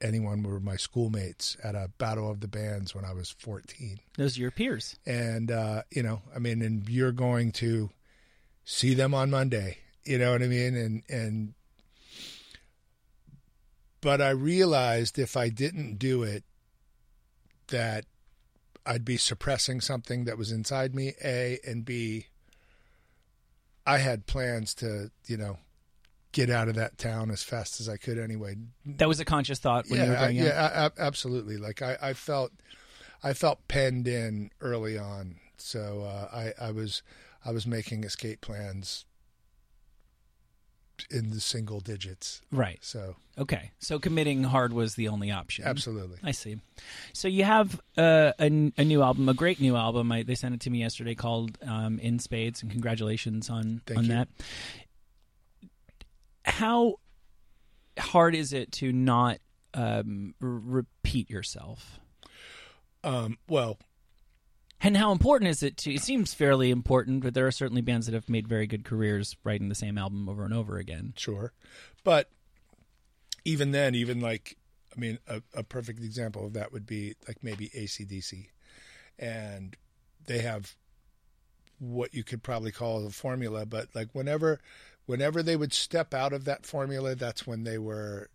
[0.00, 3.98] anyone were my schoolmates at a battle of the bands when I was 14.
[4.16, 4.96] Those are your peers.
[5.06, 7.90] And, uh, you know, I mean, and you're going to
[8.64, 10.76] see them on Monday, you know what I mean?
[10.76, 11.54] And, and,
[14.00, 16.44] but I realized if I didn't do it,
[17.68, 18.04] that
[18.84, 22.26] I'd be suppressing something that was inside me, A, and B,
[23.86, 25.58] I had plans to, you know,
[26.32, 28.56] get out of that town as fast as I could anyway.
[28.86, 30.44] That was a conscious thought when yeah, you were I- growing up.
[30.46, 31.56] yeah, a- absolutely.
[31.56, 32.52] Like I, I felt,
[33.22, 35.36] I felt penned in early on.
[35.56, 37.02] So uh, I, I was,
[37.44, 39.04] I was making escape plans
[41.10, 42.42] in the single digits.
[42.52, 42.78] Right.
[42.82, 43.70] So Okay.
[43.78, 45.64] So committing hard was the only option.
[45.64, 46.18] absolutely.
[46.22, 46.60] I see.
[47.14, 50.12] So you have uh, a, a new album, a great new album.
[50.12, 53.98] I, they sent it to me yesterday called um, "In Spades," and congratulations on Thank
[53.98, 54.10] on you.
[54.10, 54.28] that.
[56.44, 56.96] How
[57.98, 59.38] hard is it to not
[59.74, 62.00] um, r- repeat yourself?
[63.04, 63.78] Um, well,
[64.80, 65.94] And how important is it to?
[65.94, 69.36] It seems fairly important, but there are certainly bands that have made very good careers
[69.44, 71.14] writing the same album over and over again.
[71.16, 71.52] Sure.
[72.04, 72.30] But
[73.44, 74.56] even then, even like,
[74.94, 78.48] I mean, a, a perfect example of that would be like maybe ACDC.
[79.18, 79.76] And
[80.26, 80.74] they have
[81.78, 84.60] what you could probably call a formula, but like whenever,
[85.10, 88.30] whenever they would step out of that formula, that's when they were,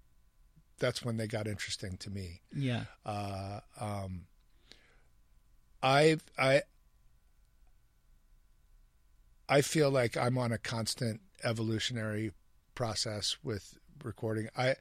[0.78, 2.42] that's when they got interesting to me.
[2.54, 2.84] Yeah.
[3.06, 4.26] Uh, um,
[5.82, 6.64] I I
[9.48, 12.34] I feel like I'm on a constant evolutionary
[12.74, 14.50] process with recording.
[14.58, 14.76] I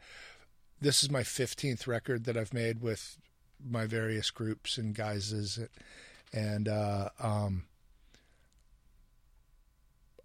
[0.81, 3.19] this is my 15th record that I've made with
[3.65, 5.61] my various groups and guises,
[6.33, 7.67] and uh, um,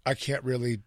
[0.04, 0.80] I can't really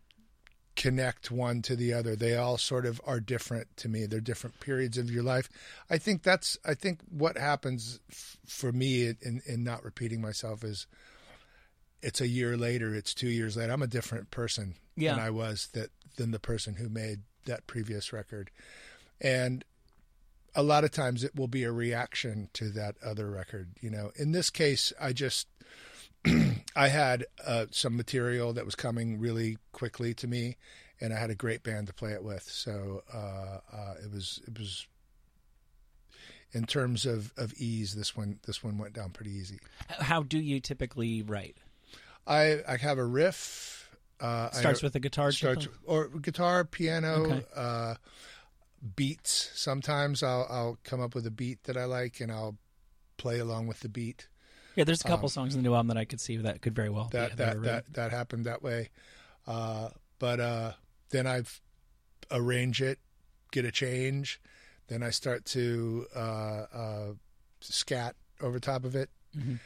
[0.75, 2.15] connect one to the other.
[2.15, 4.05] They all sort of are different to me.
[4.05, 5.49] They're different periods of your life.
[5.89, 10.63] I think that's I think what happens f- for me in in not repeating myself
[10.63, 10.87] is
[12.01, 13.71] it's a year later, it's 2 years later.
[13.71, 15.15] I'm a different person Yeah.
[15.15, 18.51] than I was that than the person who made that previous record.
[19.21, 19.63] And
[20.55, 24.11] a lot of times it will be a reaction to that other record, you know.
[24.15, 25.47] In this case, I just
[26.75, 30.57] I had uh, some material that was coming really quickly to me,
[31.01, 32.43] and I had a great band to play it with.
[32.43, 34.87] So uh, uh, it was it was
[36.51, 37.95] in terms of, of ease.
[37.95, 39.59] This one this one went down pretty easy.
[39.89, 41.57] How do you typically write?
[42.25, 43.89] I I have a riff.
[44.19, 45.31] Uh, Starts I, with a guitar.
[45.33, 47.43] starts or guitar, piano, Okay.
[47.55, 47.95] uh,
[48.95, 49.51] beats.
[49.53, 52.57] Sometimes I'll I'll come up with a beat that I like, and I'll
[53.17, 54.27] play along with the beat.
[54.75, 56.75] Yeah, there's a couple songs in the new album that I could see that could
[56.75, 58.89] very well um, that be, that that, that happened that way.
[59.45, 60.71] Uh, but uh,
[61.09, 61.61] then I've
[62.31, 62.99] arrange it,
[63.51, 64.41] get a change,
[64.87, 66.19] then I start to uh,
[66.73, 67.07] uh,
[67.61, 69.09] scat over top of it.
[69.37, 69.59] Mhm.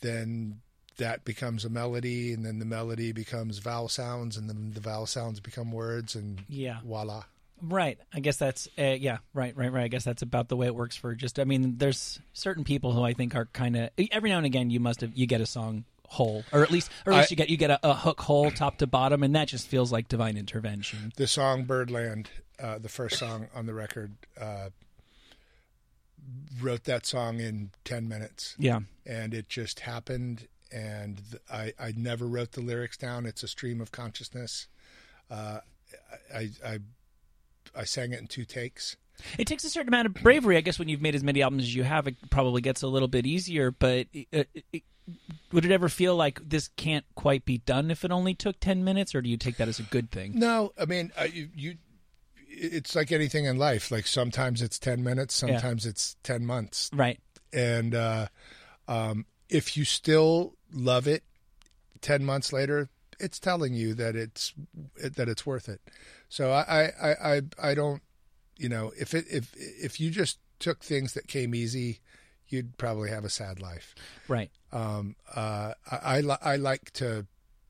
[0.00, 0.60] Then
[0.98, 5.06] that becomes a melody, and then the melody becomes vowel sounds, and then the vowel
[5.06, 6.80] sounds become words, and Yeah.
[6.84, 7.24] voila.
[7.62, 7.98] Right.
[8.12, 9.18] I guess that's uh, yeah.
[9.34, 9.56] Right.
[9.56, 9.72] Right.
[9.72, 9.84] Right.
[9.84, 11.38] I guess that's about the way it works for just.
[11.38, 14.70] I mean, there's certain people who I think are kind of every now and again
[14.70, 17.32] you must have you get a song whole, or at least or at least I-
[17.32, 19.92] you get you get a, a hook whole top to bottom, and that just feels
[19.92, 21.12] like divine intervention.
[21.16, 22.28] the song Birdland,
[22.60, 24.70] uh, the first song on the record, uh,
[26.60, 28.80] wrote that song in 10 minutes Yeah.
[29.06, 30.46] and it just happened.
[30.70, 33.26] And th- I, I never wrote the lyrics down.
[33.26, 34.68] It's a stream of consciousness.
[35.30, 35.58] Uh,
[36.34, 36.78] I, I,
[37.74, 38.96] I sang it in two takes.
[39.38, 41.64] It takes a certain amount of bravery, I guess, when you've made as many albums
[41.64, 42.06] as you have.
[42.06, 43.70] It probably gets a little bit easier.
[43.70, 44.82] But uh, it,
[45.52, 48.84] would it ever feel like this can't quite be done if it only took ten
[48.84, 50.32] minutes, or do you take that as a good thing?
[50.38, 51.76] No, I mean, uh, you, you,
[52.48, 53.90] it's like anything in life.
[53.90, 56.90] Like sometimes it's 10 minutes, sometimes it's 10 months.
[56.92, 57.18] Right.
[57.52, 58.26] and uh,
[58.88, 61.22] um, if you still love it
[62.00, 62.88] 10 months later
[63.22, 64.52] it's telling you that it's
[64.96, 65.80] that it's worth it.
[66.28, 68.02] So i i i, I don't
[68.56, 72.00] you know if it if if you just took things that came easy
[72.48, 73.94] you'd probably have a sad life.
[74.28, 74.50] Right.
[74.72, 77.26] um uh i i, li- I like to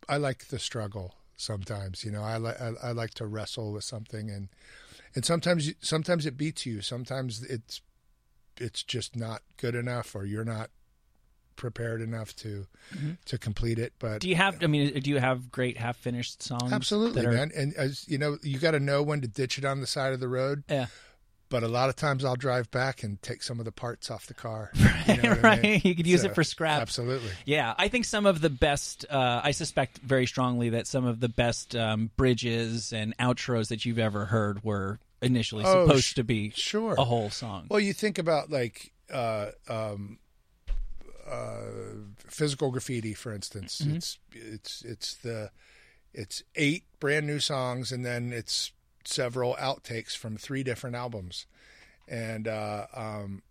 [0.09, 3.85] i like the struggle sometimes you know i like I, I like to wrestle with
[3.85, 4.49] something and
[5.15, 6.81] and sometimes sometimes it beats you.
[6.81, 7.83] Sometimes it's
[8.57, 10.71] it's just not good enough or you're not
[11.57, 12.67] prepared enough to
[13.27, 14.19] to complete it but Mm-hmm.
[14.19, 14.63] Do you have?
[14.63, 16.73] I mean, do you have great half finished songs?
[16.73, 19.65] absolutely are- man and as you know you got to know when to ditch it
[19.65, 20.87] on the side of the road Yeah.
[21.49, 24.27] but a lot of times i'll drive back and take some of the parts off
[24.27, 24.71] the car
[25.07, 25.63] you know what I right.
[25.63, 25.81] mean?
[25.85, 26.81] You could use So, it for scrap.
[26.83, 29.05] absolutely Yeah, I think some of the best.
[29.11, 33.85] Uh, I suspect very strongly that some of the best um, bridges and outros that
[33.85, 36.95] you've ever heard were initially Oh, supposed sh- to be sure.
[36.97, 37.67] a whole song.
[37.69, 40.19] Well, you think about like uh, um,
[41.29, 41.63] uh,
[42.17, 43.81] physical graffiti, for instance.
[43.81, 45.51] It's it's it's the
[46.13, 48.73] it's eight brand new songs, and then it's
[49.05, 51.47] several outtakes from three different albums.
[52.09, 53.43] And uh, um,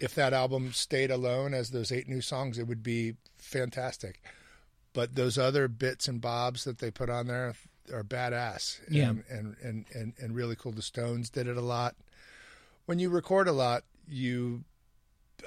[0.00, 4.22] if that album stayed alone as those eight new songs, it would be fantastic.
[4.92, 7.54] But those other bits and bobs that they put on there
[7.92, 8.80] are badass.
[8.90, 9.10] Yeah.
[9.10, 10.72] And, and, and, and, and really cool.
[10.72, 11.94] The Stones did it a lot.
[12.86, 14.64] When you record a lot, you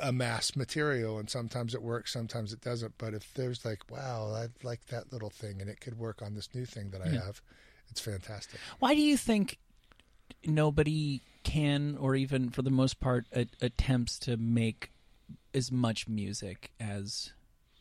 [0.02, 2.94] amass material, and sometimes it works, sometimes it doesn't.
[2.98, 6.34] But if there's like, wow, I like that little thing, and it could work on
[6.36, 7.26] this new thing that I Yeah.
[7.26, 7.42] have,
[7.90, 8.60] it's fantastic.
[8.80, 9.58] Why do you think
[10.46, 14.92] nobody can, or even for the most part, a- attempts to make
[15.54, 17.32] as much music as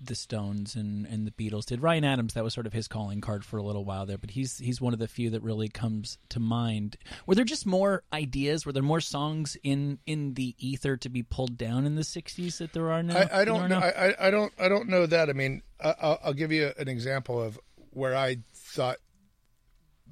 [0.02, 1.82] the Stones and, and the Beatles did?
[1.82, 4.30] Ryan Adams, that was sort of his calling card for a little while there, but
[4.30, 6.96] he's he's one of the few that really comes to mind.
[7.26, 8.64] Were there just more ideas?
[8.64, 12.58] Were there more songs in in the ether to be pulled down in the '60s
[12.58, 13.16] that there are now?
[13.18, 13.78] I, I don't know.
[13.78, 14.52] I, I- I don't.
[14.58, 15.28] I don't know that.
[15.28, 17.58] I mean, I, I'll, I'll give you an example of
[17.90, 18.96] where I thought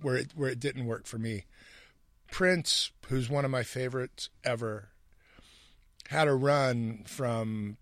[0.03, 1.45] where it where it didn't work for me.
[2.30, 4.91] Prince, who's one of my favorites ever,
[6.09, 7.78] had a run from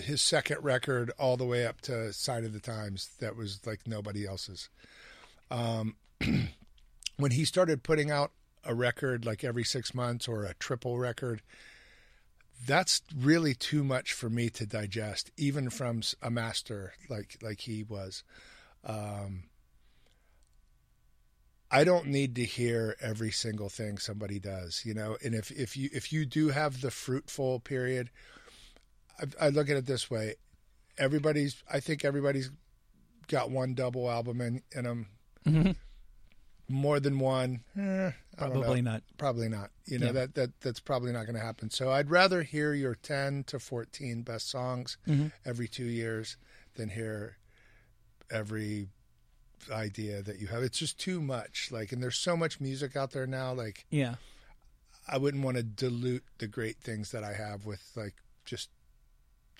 [0.00, 3.86] his second record all the way up to Sign of the Times that was like
[3.86, 4.68] nobody else's.
[5.50, 5.96] Um,
[7.16, 8.32] when he started putting out
[8.64, 11.42] a record like every six months or a triple record,
[12.66, 17.82] that's really too much for me to digest, even from a master like like he
[17.82, 18.22] was.
[18.84, 19.44] Um,
[21.70, 25.16] I don't need to hear every single thing somebody does, you know.
[25.24, 28.10] And if if you if you do have the fruitful period,
[29.20, 30.34] I, I look at it this way:
[30.98, 31.62] everybody's.
[31.70, 32.50] I think everybody's
[33.28, 35.06] got one double album in in them.
[35.46, 35.76] Mhm.
[36.68, 37.80] More than one, eh,
[38.38, 39.02] I don't know Probably not.
[39.18, 40.12] probably not you know Yeah.
[40.12, 43.58] that that that's probably not going to happen so i'd rather hear your 10 to
[43.58, 45.28] 14 best songs Mm-hmm.
[45.44, 46.36] every 2 years
[46.76, 47.38] than hear
[48.30, 48.88] every
[49.70, 53.10] idea that you have it's just too much like and there's so much music out
[53.10, 54.14] there now like Yeah.
[55.08, 58.14] i wouldn't want to dilute the great things that i have with like
[58.44, 58.70] just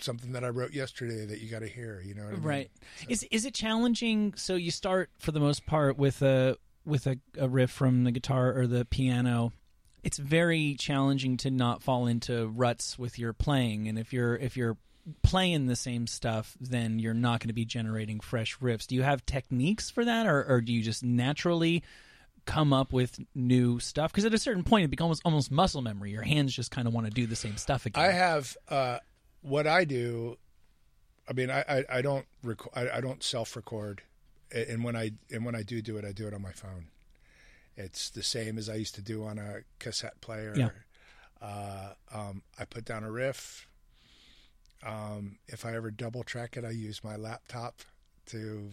[0.03, 2.43] something that i wrote yesterday that you got to hear you know what I mean?
[2.43, 2.71] Right.
[3.09, 4.33] Is is it challenging?
[4.35, 8.11] So you start for the most part with a with a, a riff from the
[8.11, 9.53] guitar or the piano.
[10.03, 14.57] It's very challenging to not fall into ruts with your playing, and if you're if
[14.57, 14.77] you're
[15.21, 18.87] playing the same stuff, then you're not going to be generating fresh riffs.
[18.87, 21.83] Do you have techniques for that, or, or do you just naturally
[22.45, 24.11] come up with new stuff?
[24.11, 26.11] Because at a certain point, it becomes almost muscle memory.
[26.11, 28.03] Your hands just kind of want to do the same stuff again.
[28.03, 28.97] I have uh,
[29.41, 30.37] what I do.
[31.29, 34.01] I mean, I, I, I don't rec- I, I don't self record,
[34.51, 36.87] and when I and when I do do it, I do it on my phone.
[37.77, 40.53] It's the same as I used to do on a cassette player.
[40.55, 40.69] Yeah.
[41.41, 43.67] Uh, um, I put down a riff.
[44.85, 47.81] Um, if I ever double track it, I use my laptop
[48.27, 48.71] to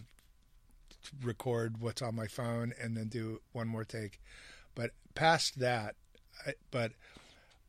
[1.23, 4.19] record what's on my phone and then do one more take.
[4.75, 5.95] But past that,
[6.45, 6.91] I, but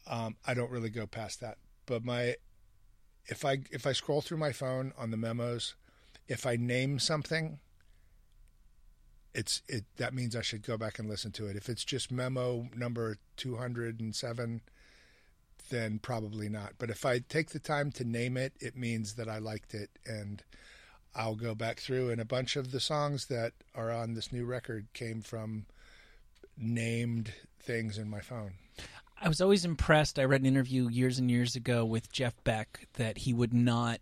[0.06, 1.58] um, I don't really go past that.
[1.86, 2.36] But my
[3.30, 5.74] if I if I scroll through my phone on the memos,
[6.28, 7.60] if I name something,
[9.32, 11.56] it's it that means I should go back and listen to it.
[11.56, 14.60] If it's just memo number two hundred and seven,
[15.70, 16.74] then probably not.
[16.78, 19.90] But if I take the time to name it, it means that I liked it
[20.04, 20.42] and
[21.14, 24.44] I'll go back through and a bunch of the songs that are on this new
[24.44, 25.66] record came from
[26.56, 28.54] named things in my phone.
[29.20, 30.18] I was always impressed.
[30.18, 34.00] I read an interview years and years ago with Jeff Beck that he would not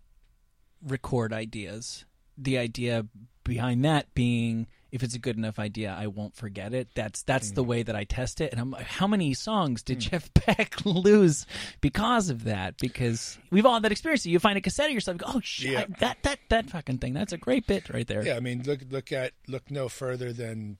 [0.85, 2.05] record ideas.
[2.37, 3.05] The idea
[3.43, 6.87] behind that being if it's a good enough idea, I won't forget it.
[6.95, 8.51] That's that's the way that I test it.
[8.51, 11.45] And I'm how many songs did Jeff Beck lose
[11.79, 12.77] because of that?
[12.79, 14.25] Because we've all had that experience.
[14.25, 15.85] You find a cassette of yourself, you go, oh shit, Yeah.
[15.99, 17.13] that that that fucking thing.
[17.13, 18.25] That's a great bit right there.
[18.25, 20.77] Yeah, I mean, look look at look no further than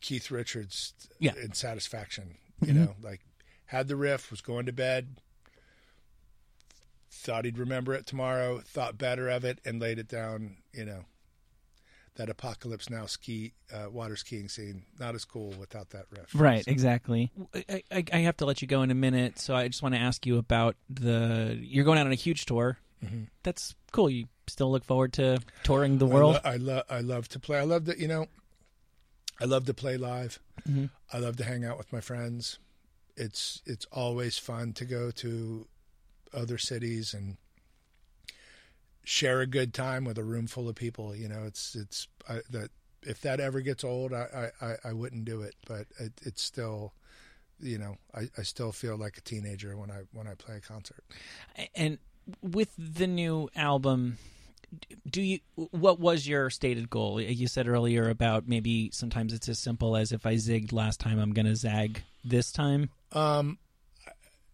[0.00, 1.32] Keith Richards Yeah.
[1.32, 1.40] Mm-hmm.
[1.46, 2.34] in Satisfaction.
[2.60, 3.20] You know, like
[3.68, 5.16] had the riff, was going to bed,
[7.10, 10.56] thought he'd remember it tomorrow, thought better of it, and laid it down.
[10.72, 11.04] You know,
[12.16, 16.30] that Apocalypse Now ski uh, water skiing scene not as cool without that riff.
[16.34, 17.30] Right, So- exactly.
[17.54, 19.94] I, I, I have to let you go in a minute, so I just want
[19.94, 21.58] to ask you about the.
[21.60, 22.78] You're going out on a huge tour.
[23.44, 24.10] That's cool.
[24.10, 26.40] You still look forward to touring the world.
[26.44, 27.58] I, lo- I love I love to play.
[27.58, 28.26] I love to you know.
[29.40, 30.40] I love to play live.
[30.68, 30.86] Mm-hmm.
[31.12, 32.58] I love to hang out with my friends.
[33.18, 35.66] It's it's always fun to go to
[36.32, 37.36] other cities and
[39.04, 41.14] share a good time with a room full of people.
[41.14, 42.70] You know, it's it's I, that
[43.02, 45.54] if that ever gets old, I I, I wouldn't do it.
[45.66, 46.92] But it, it's still,
[47.60, 50.60] you know, I, I still feel like a teenager when I when I play a
[50.60, 51.04] concert.
[51.74, 51.98] And
[52.42, 54.18] with the new album,
[55.08, 57.20] do you what was your stated goal?
[57.20, 61.18] You said earlier about maybe sometimes it's as simple as if I zigged last time,
[61.18, 62.90] I'm going to zag this time.
[63.12, 63.58] Um,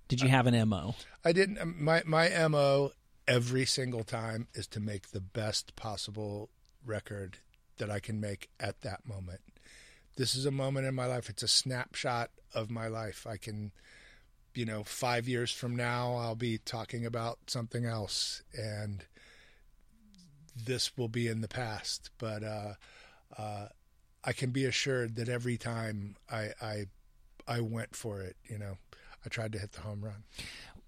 [0.09, 0.95] Did you have an mo?
[1.25, 1.59] I didn't.
[1.59, 2.93] um, My my mo
[3.27, 6.51] every single time is to make the best possible
[6.85, 7.39] record
[7.79, 9.41] that I can make at that moment.
[10.17, 11.29] This is a moment in my life.
[11.29, 13.27] It's a snapshot of my life.
[13.27, 13.73] I can,
[14.55, 19.05] you know, five years from now, I'll be talking about something else, and
[20.55, 22.11] this will be in the past.
[22.19, 22.75] But uh,
[23.37, 23.69] uh,
[24.23, 26.85] I can be assured that every time I, I
[27.47, 28.77] I went for it, you know,
[29.25, 30.25] I tried to hit the home run.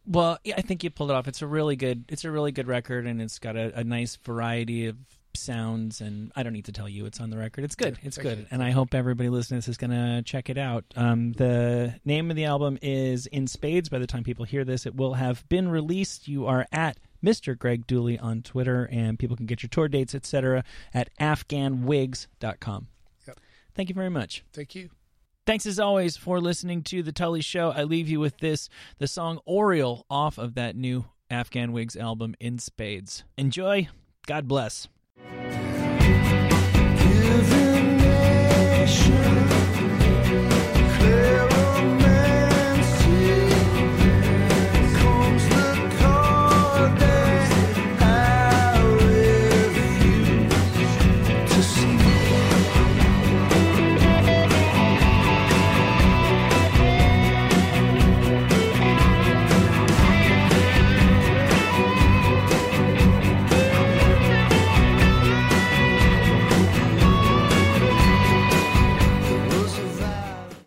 [0.07, 1.27] Well, yeah, I think you pulled it off.
[1.27, 2.05] It's a really good.
[2.09, 4.97] It's a really good record, and it's got a, a nice variety of
[5.35, 6.01] sounds.
[6.01, 7.65] And I don't need to tell you, it's on the record.
[7.65, 7.99] It's good.
[8.03, 8.47] It's thank good, you.
[8.53, 10.85] and I hope everybody listening to this is gonna check it out.
[10.95, 13.89] Um, the name of the album is In Spades.
[13.89, 16.29] By the time people hear this, it will have been released.
[16.29, 17.59] You are at Mr.
[17.59, 20.63] Greg Dulli on Twitter, and people can get your tour dates, etc.,
[20.95, 22.87] at AfghanWhigs.com.
[23.27, 23.41] Yep.
[23.75, 24.45] Thank you very much.
[24.53, 24.91] Thank you.
[25.47, 27.71] Thanks as always for listening to the Tully Show.
[27.71, 28.69] I leave you with this
[28.99, 33.23] the song Oriole off of that new Afghan Whigs album In Spades.
[33.39, 33.89] Enjoy.
[34.27, 34.89] God bless.